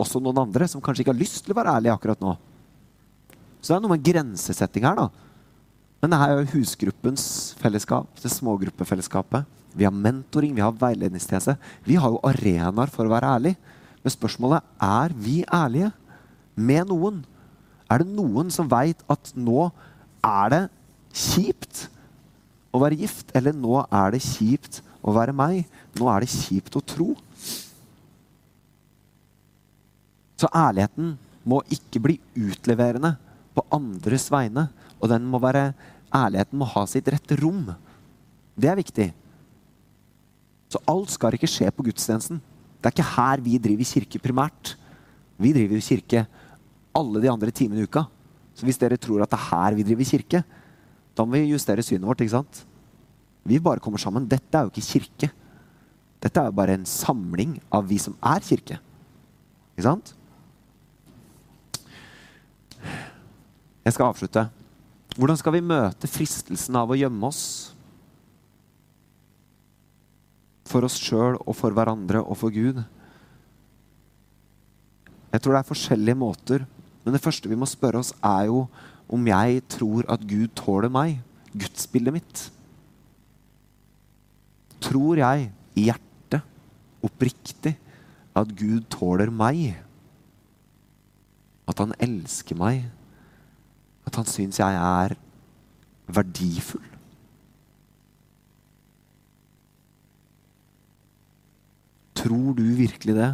også 0.00 0.20
noen 0.20 0.44
andre 0.44 0.68
som 0.68 0.80
kanskje 0.80 1.04
ikke 1.04 1.12
har 1.12 1.20
lyst 1.20 1.44
til 1.44 1.52
å 1.52 1.58
være 1.58 1.72
ærlig 1.76 1.92
akkurat 1.92 2.20
nå. 2.20 2.36
Så 3.60 3.72
det 3.72 3.76
er 3.78 3.82
noe 3.84 3.92
med 3.92 4.04
grensesetting 4.04 4.86
her, 4.88 4.96
da. 4.96 5.08
Men 6.00 6.12
det 6.12 6.20
her 6.20 6.32
er 6.32 6.38
jo 6.40 6.52
husgruppens 6.54 7.24
fellesskap, 7.60 8.08
det 8.22 8.32
smågruppefellesskapet. 8.32 9.44
Vi 9.76 9.86
har 9.86 9.94
mentoring, 9.94 10.54
vi 10.56 10.64
har 10.64 10.74
veiledningstjeneste. 10.76 11.56
Vi 11.86 11.98
har 12.00 12.10
jo 12.12 12.22
arenaer 12.26 12.90
for 12.92 13.06
å 13.06 13.12
være 13.12 13.34
ærlig. 13.36 13.54
Men 14.00 14.14
spørsmålet 14.14 14.66
er 14.82 15.14
vi 15.14 15.40
ærlige 15.44 15.92
med 16.56 16.90
noen. 16.90 17.22
Er 17.90 18.02
det 18.02 18.12
noen 18.14 18.50
som 18.54 18.68
veit 18.70 19.02
at 19.10 19.32
nå 19.36 19.68
er 20.26 20.52
det 20.52 20.62
kjipt 21.16 21.86
å 22.70 22.80
være 22.82 23.00
gift, 23.00 23.32
eller 23.34 23.56
nå 23.56 23.80
er 23.82 24.14
det 24.14 24.22
kjipt 24.22 24.80
å 25.02 25.14
være 25.16 25.34
meg? 25.36 25.64
Nå 25.98 26.06
er 26.12 26.24
det 26.24 26.32
kjipt 26.32 26.76
å 26.78 26.84
tro. 26.84 27.14
Så 30.40 30.48
ærligheten 30.56 31.16
må 31.44 31.60
ikke 31.72 32.00
bli 32.04 32.16
utleverende 32.38 33.16
på 33.56 33.64
andres 33.74 34.28
vegne. 34.32 34.68
Og 35.00 35.10
den 35.12 35.26
må 35.28 35.40
være, 35.42 35.72
ærligheten 36.14 36.60
må 36.60 36.68
ha 36.68 36.86
sitt 36.88 37.08
rette 37.12 37.36
rom. 37.40 37.66
Det 38.56 38.70
er 38.70 38.78
viktig. 38.80 39.10
Så 40.70 40.80
alt 40.88 41.10
skal 41.10 41.34
ikke 41.34 41.50
skje 41.50 41.70
på 41.74 41.84
gudstjenesten. 41.88 42.38
Det 42.78 42.88
er 42.88 42.94
ikke 42.94 43.12
her 43.16 43.42
vi 43.44 43.58
driver 43.58 43.88
kirke 43.90 44.22
primært. 44.22 44.74
Vi 45.40 45.52
driver 45.56 45.82
kirke 45.82 46.24
alle 46.96 47.22
de 47.22 47.30
andre 47.32 47.50
timene 47.54 47.82
i 47.82 47.88
uka. 47.88 48.04
Så 48.54 48.66
hvis 48.66 48.78
dere 48.78 48.98
tror 49.00 49.24
at 49.24 49.32
det 49.32 49.38
er 49.38 49.48
her 49.50 49.76
vi 49.78 49.86
driver 49.86 50.06
kirke, 50.06 50.42
da 51.16 51.26
må 51.26 51.36
vi 51.36 51.50
justere 51.50 51.82
synet 51.82 52.06
vårt. 52.06 52.22
ikke 52.22 52.36
sant? 52.36 52.62
Vi 53.44 53.58
bare 53.58 53.80
kommer 53.82 53.98
sammen. 53.98 54.28
Dette 54.28 54.56
er 54.56 54.66
jo 54.66 54.72
ikke 54.72 54.86
kirke. 54.86 55.30
Dette 56.20 56.40
er 56.40 56.50
jo 56.50 56.56
bare 56.56 56.76
en 56.76 56.86
samling 56.86 57.58
av 57.72 57.86
vi 57.88 57.98
som 57.98 58.14
er 58.22 58.44
kirke. 58.44 58.78
Ikke 59.74 59.86
sant? 59.88 60.14
Jeg 63.84 63.96
skal 63.96 64.10
avslutte. 64.10 64.46
Hvordan 65.16 65.38
skal 65.40 65.56
vi 65.56 65.64
møte 65.64 66.08
fristelsen 66.08 66.76
av 66.78 66.92
å 66.92 66.98
gjemme 66.98 67.26
oss? 67.26 67.72
For 70.70 70.86
oss 70.86 70.98
sjøl 71.00 71.38
og 71.40 71.56
for 71.58 71.74
hverandre 71.74 72.22
og 72.22 72.38
for 72.38 72.54
Gud. 72.54 72.78
Jeg 75.30 75.42
tror 75.42 75.54
det 75.54 75.60
er 75.60 75.70
forskjellige 75.70 76.18
måter, 76.18 76.64
men 77.04 77.14
det 77.14 77.22
første 77.22 77.50
vi 77.50 77.58
må 77.58 77.66
spørre 77.70 78.02
oss, 78.02 78.12
er 78.22 78.48
jo 78.50 78.64
om 79.10 79.26
jeg 79.26 79.62
tror 79.70 80.06
at 80.10 80.22
Gud 80.26 80.50
tåler 80.58 80.90
meg, 80.92 81.18
gudsbildet 81.50 82.14
mitt. 82.14 82.42
Tror 84.82 85.18
jeg 85.18 85.50
i 85.74 85.86
hjertet, 85.88 86.42
oppriktig, 87.02 87.74
at 88.36 88.54
Gud 88.58 88.86
tåler 88.92 89.32
meg? 89.34 89.74
At 91.70 91.82
han 91.82 91.94
elsker 92.02 92.58
meg? 92.58 92.86
At 94.06 94.18
han 94.18 94.30
syns 94.30 94.62
jeg 94.62 94.78
er 94.78 95.18
verdifull? 96.10 96.89
Tror 102.30 102.54
du 102.54 102.62
virkelig 102.78 103.16
det? 103.16 103.30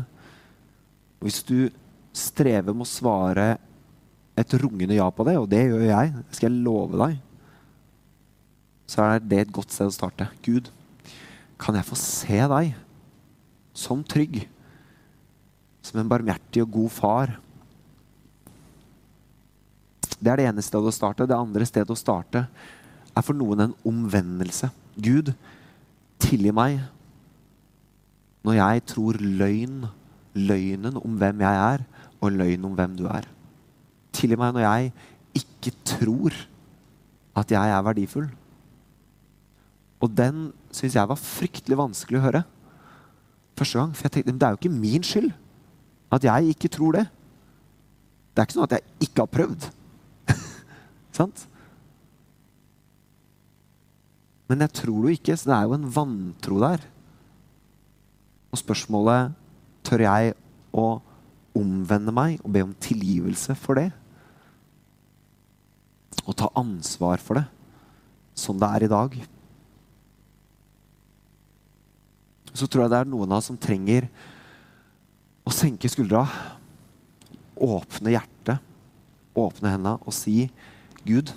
Hvis 1.21 1.43
du 1.45 1.69
strever 2.17 2.73
med 2.73 2.87
å 2.87 2.89
svare 2.89 3.59
et 4.37 4.55
rungende 4.57 4.97
ja 4.97 5.05
på 5.13 5.25
det, 5.29 5.35
og 5.37 5.51
det 5.53 5.67
gjør 5.67 5.85
jeg, 5.85 6.13
skal 6.33 6.49
jeg 6.49 6.65
love 6.65 6.97
deg, 7.03 7.19
så 8.89 9.05
er 9.05 9.21
det 9.21 9.43
et 9.43 9.53
godt 9.53 9.75
sted 9.75 9.91
å 9.91 9.93
starte. 9.93 10.31
Gud, 10.47 10.71
kan 11.61 11.77
jeg 11.77 11.89
få 11.89 11.99
se 12.01 12.41
deg 12.55 12.73
som 13.77 14.01
trygg, 14.01 14.47
som 15.85 16.01
en 16.01 16.09
barmhjertig 16.09 16.65
og 16.65 16.73
god 16.79 16.97
far? 16.97 17.37
Det 20.17 20.33
er 20.33 20.41
det 20.41 20.49
ene 20.49 20.65
stedet 20.65 20.89
å 20.89 20.97
starte. 20.97 21.29
Det 21.29 21.37
andre 21.37 21.69
stedet 21.69 21.93
å 21.93 22.01
starte 22.01 22.47
er 22.49 23.25
for 23.25 23.37
noen 23.37 23.67
en 23.67 23.79
omvendelse. 23.85 24.73
Gud, 24.97 25.35
tilgi 26.23 26.57
meg 26.57 26.81
når 28.47 28.61
jeg 28.61 28.83
tror 28.93 29.19
løgn, 29.19 29.87
løgnen 30.39 30.99
om 31.01 31.17
hvem 31.19 31.43
jeg 31.43 31.63
er, 31.75 31.87
og 32.23 32.33
løgn 32.33 32.67
om 32.69 32.77
hvem 32.79 32.95
du 32.99 33.07
er. 33.11 33.27
Tilgi 34.15 34.39
meg 34.39 34.55
når 34.55 34.65
jeg 34.65 34.93
ikke 35.43 35.73
tror 35.85 36.37
at 37.37 37.53
jeg 37.53 37.73
er 37.75 37.83
verdifull. 37.85 38.29
Og 40.01 40.13
den 40.15 40.53
syns 40.71 40.95
jeg 40.97 41.11
var 41.11 41.21
fryktelig 41.21 41.79
vanskelig 41.81 42.21
å 42.21 42.27
høre 42.29 42.45
første 43.57 43.81
gang. 43.81 43.93
For 43.97 44.07
jeg 44.07 44.15
tenkte 44.15 44.37
det 44.37 44.47
er 44.47 44.55
jo 44.55 44.61
ikke 44.61 44.79
min 44.79 45.05
skyld 45.07 45.31
at 46.15 46.25
jeg 46.25 46.55
ikke 46.55 46.71
tror 46.73 47.01
det. 47.01 47.07
Det 48.31 48.43
er 48.43 48.49
ikke 48.49 48.59
sånn 48.59 48.69
at 48.69 48.77
jeg 48.77 49.09
ikke 49.09 49.25
har 49.25 49.33
prøvd. 49.33 49.69
Sant? 51.19 51.47
Men 54.47 54.63
jeg 54.63 54.77
tror 54.79 55.01
det 55.03 55.11
jo 55.11 55.19
ikke, 55.19 55.37
så 55.37 55.51
det 55.51 55.57
er 55.57 55.67
jo 55.67 55.79
en 55.81 55.89
vantro 55.97 56.61
der. 56.63 56.85
Og 58.53 58.61
spørsmålet 58.61 59.35
tør 59.87 60.05
jeg 60.07 60.35
å 60.77 60.87
omvende 61.57 62.15
meg 62.15 62.41
og 62.43 62.53
be 62.55 62.65
om 62.67 62.75
tilgivelse 62.83 63.57
for 63.59 63.81
det? 63.81 63.89
Og 66.27 66.35
ta 66.39 66.51
ansvar 66.59 67.23
for 67.23 67.39
det, 67.39 67.47
sånn 68.37 68.61
det 68.61 68.71
er 68.75 68.87
i 68.87 68.91
dag? 68.91 69.17
Så 72.57 72.67
tror 72.67 72.87
jeg 72.87 72.95
det 72.95 73.03
er 73.03 73.11
noen 73.11 73.31
av 73.31 73.43
oss 73.43 73.51
som 73.51 73.59
trenger 73.61 74.09
å 75.47 75.53
senke 75.55 75.91
skuldra, 75.93 76.25
åpne 77.57 78.15
hjertet, 78.17 78.63
åpne 79.37 79.75
hendene 79.75 79.99
og 80.03 80.15
si 80.17 80.49
Gud, 81.07 81.31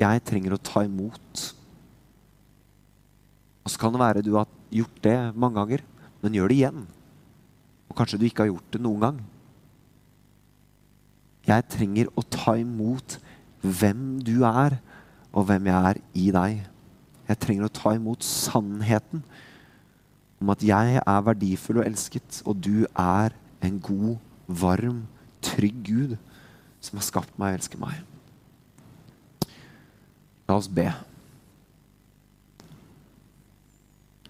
jeg 0.00 0.24
trenger 0.26 0.56
å 0.56 0.62
ta 0.64 0.82
imot. 0.86 1.44
Og 3.62 3.70
så 3.70 3.78
kan 3.78 3.94
det 3.94 4.02
være 4.02 4.24
du 4.24 4.32
har 4.34 4.48
gjort 4.72 4.98
det 5.04 5.18
mange 5.36 5.60
ganger, 5.60 5.84
men 6.22 6.36
gjør 6.36 6.50
det 6.50 6.58
igjen. 6.58 6.82
Og 7.90 7.96
kanskje 7.98 8.18
du 8.20 8.26
ikke 8.26 8.46
har 8.46 8.52
gjort 8.52 8.74
det 8.74 8.80
noen 8.82 9.04
gang. 9.04 9.20
Jeg 11.46 11.66
trenger 11.74 12.10
å 12.16 12.22
ta 12.22 12.54
imot 12.60 13.18
hvem 13.62 14.20
du 14.24 14.42
er, 14.46 14.78
og 15.32 15.48
hvem 15.48 15.68
jeg 15.70 15.90
er 15.90 16.00
i 16.18 16.26
deg. 16.34 16.60
Jeg 17.28 17.40
trenger 17.42 17.66
å 17.66 17.74
ta 17.74 17.94
imot 17.96 18.24
sannheten 18.26 19.22
om 20.42 20.50
at 20.52 20.62
jeg 20.66 20.98
er 20.98 21.24
verdifull 21.26 21.80
og 21.80 21.86
elsket, 21.86 22.42
og 22.44 22.58
du 22.62 22.84
er 22.88 23.34
en 23.62 23.78
god, 23.82 24.16
varm, 24.46 25.04
trygg 25.42 25.78
Gud 25.86 26.16
som 26.82 26.98
har 26.98 27.06
skapt 27.06 27.38
meg 27.38 27.54
og 27.54 27.60
elsker 27.60 27.82
meg. 27.82 28.02
La 30.48 30.58
oss 30.58 30.68
be. 30.68 30.88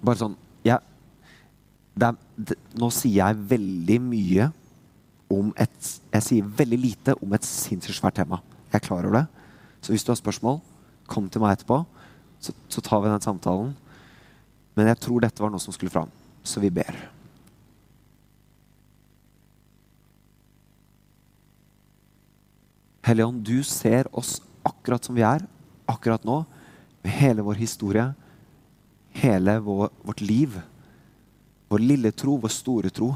Bare 0.03 0.19
sånn 0.19 0.35
ja, 0.67 0.79
det 1.95 2.09
er, 2.09 2.19
det, 2.37 2.59
Nå 2.79 2.91
sier 2.95 3.21
jeg 3.21 3.47
veldig 3.53 3.99
mye 4.03 4.49
om 5.33 5.53
et 5.61 5.93
Jeg 6.13 6.27
sier 6.27 6.51
veldig 6.61 6.79
lite 6.81 7.15
om 7.25 7.33
et 7.37 7.47
sinnssykt 7.47 7.99
svært 7.99 8.19
tema. 8.19 8.43
Jeg 8.69 8.81
er 8.81 8.87
klar 8.87 9.07
over 9.07 9.23
det. 9.23 9.27
Så 9.83 9.95
hvis 9.95 10.05
du 10.05 10.13
har 10.13 10.21
spørsmål, 10.21 10.61
kom 11.11 11.27
til 11.33 11.43
meg 11.43 11.57
etterpå, 11.57 11.81
så, 12.43 12.53
så 12.71 12.83
tar 12.85 13.03
vi 13.03 13.11
den 13.11 13.25
samtalen. 13.25 13.73
Men 14.77 14.89
jeg 14.93 15.01
tror 15.05 15.25
dette 15.25 15.43
var 15.43 15.51
noe 15.53 15.61
som 15.63 15.75
skulle 15.75 15.93
fram, 15.93 16.13
så 16.45 16.63
vi 16.63 16.71
ber. 16.73 16.97
Helligånd, 23.03 23.43
du 23.43 23.65
ser 23.67 24.07
oss 24.15 24.37
akkurat 24.65 25.05
som 25.05 25.17
vi 25.17 25.25
er, 25.27 25.43
akkurat 25.91 26.23
nå, 26.25 26.43
med 27.03 27.17
hele 27.19 27.43
vår 27.45 27.59
historie, 27.59 28.07
hele 29.17 29.59
vår, 29.63 29.91
vårt 30.03 30.21
liv. 30.25 30.59
Vår 31.73 31.83
lille 31.83 32.13
tro, 32.13 32.37
vår 32.41 32.53
store 32.53 32.91
tro. 32.93 33.13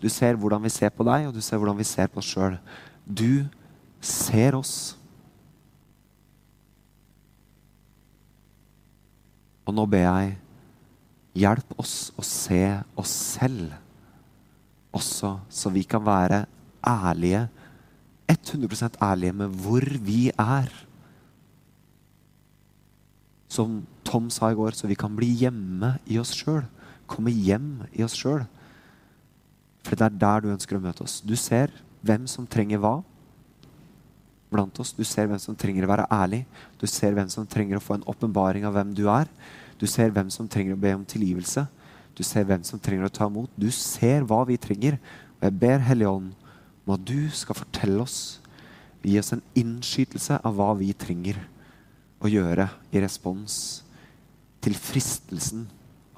Du 0.00 0.08
ser 0.08 0.38
hvordan 0.38 0.62
vi 0.64 0.72
ser 0.72 0.92
på 0.94 1.04
deg, 1.06 1.28
og 1.28 1.34
du 1.36 1.42
ser 1.44 1.60
hvordan 1.60 1.78
vi 1.78 1.86
ser 1.88 2.08
på 2.08 2.22
oss 2.22 2.30
sjøl. 2.32 2.56
Du 3.04 3.44
ser 4.00 4.56
oss. 4.56 4.74
Og 9.68 9.76
nå 9.76 9.84
ber 9.86 10.06
jeg, 10.06 10.38
hjelp 11.38 11.76
oss 11.78 12.10
å 12.18 12.24
se 12.26 12.64
oss 12.98 13.12
selv 13.36 13.76
også, 14.96 15.36
så 15.46 15.70
vi 15.70 15.84
kan 15.86 16.02
være 16.02 16.44
ærlige, 16.86 17.44
100% 18.30 18.98
ærlige 19.02 19.34
med 19.34 19.54
hvor 19.62 19.84
vi 20.02 20.30
er. 20.30 20.70
Som 23.50 23.82
Tom 24.10 24.26
sa 24.32 24.50
i 24.50 24.58
går, 24.58 24.74
så 24.74 24.90
vi 24.90 24.98
kan 24.98 25.14
bli 25.14 25.28
hjemme 25.44 25.94
i 26.10 26.18
oss 26.18 26.32
sjøl. 26.34 26.64
Komme 27.10 27.30
hjem 27.30 27.84
i 27.94 28.02
oss 28.02 28.16
sjøl. 28.18 28.42
For 29.86 29.96
det 29.96 30.08
er 30.08 30.18
der 30.18 30.42
du 30.42 30.50
ønsker 30.50 30.76
å 30.76 30.82
møte 30.82 31.04
oss. 31.06 31.20
Du 31.22 31.36
ser 31.38 31.70
hvem 32.02 32.26
som 32.30 32.48
trenger 32.50 32.82
hva 32.82 32.96
blant 34.50 34.82
oss. 34.82 34.90
Du 34.96 35.04
ser 35.06 35.30
hvem 35.30 35.38
som 35.40 35.54
trenger 35.54 35.86
å 35.86 35.92
være 35.92 36.08
ærlig. 36.10 36.42
Du 36.80 36.86
ser 36.90 37.14
hvem 37.14 37.30
som 37.30 37.46
trenger 37.46 37.78
å 37.78 37.84
få 37.84 38.00
en 38.00 38.08
åpenbaring 38.10 38.66
av 38.66 38.74
hvem 38.74 38.92
du 38.98 39.04
er. 39.12 39.30
Du 39.78 39.86
ser 39.86 40.10
hvem 40.12 40.28
som 40.34 40.50
trenger 40.50 40.74
å 40.74 40.82
be 40.82 40.92
om 40.98 41.06
tilgivelse. 41.06 41.64
Du 42.18 42.24
ser 42.26 42.44
hvem 42.48 42.66
som 42.66 42.82
trenger 42.82 43.06
å 43.06 43.14
ta 43.14 43.30
imot. 43.30 43.54
Du 43.54 43.70
ser 43.72 44.26
hva 44.26 44.42
vi 44.48 44.58
trenger. 44.60 44.98
Og 45.38 45.46
jeg 45.46 45.58
ber 45.62 45.86
Hellige 45.86 46.10
Ånd 46.18 46.34
om 46.84 46.96
at 46.96 47.06
du 47.06 47.30
skal 47.30 47.62
fortelle 47.62 48.02
oss 48.02 48.20
Gi 49.00 49.16
oss 49.16 49.32
en 49.32 49.40
innskytelse 49.56 50.36
av 50.44 50.58
hva 50.58 50.74
vi 50.76 50.90
trenger 50.92 51.38
å 52.20 52.28
gjøre 52.28 52.66
i 52.92 53.00
respons 53.00 53.54
til 54.60 54.76
fristelsen 54.76 55.68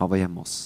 av 0.02 0.12
å 0.12 0.18
gjemme 0.18 0.42
oss. 0.42 0.57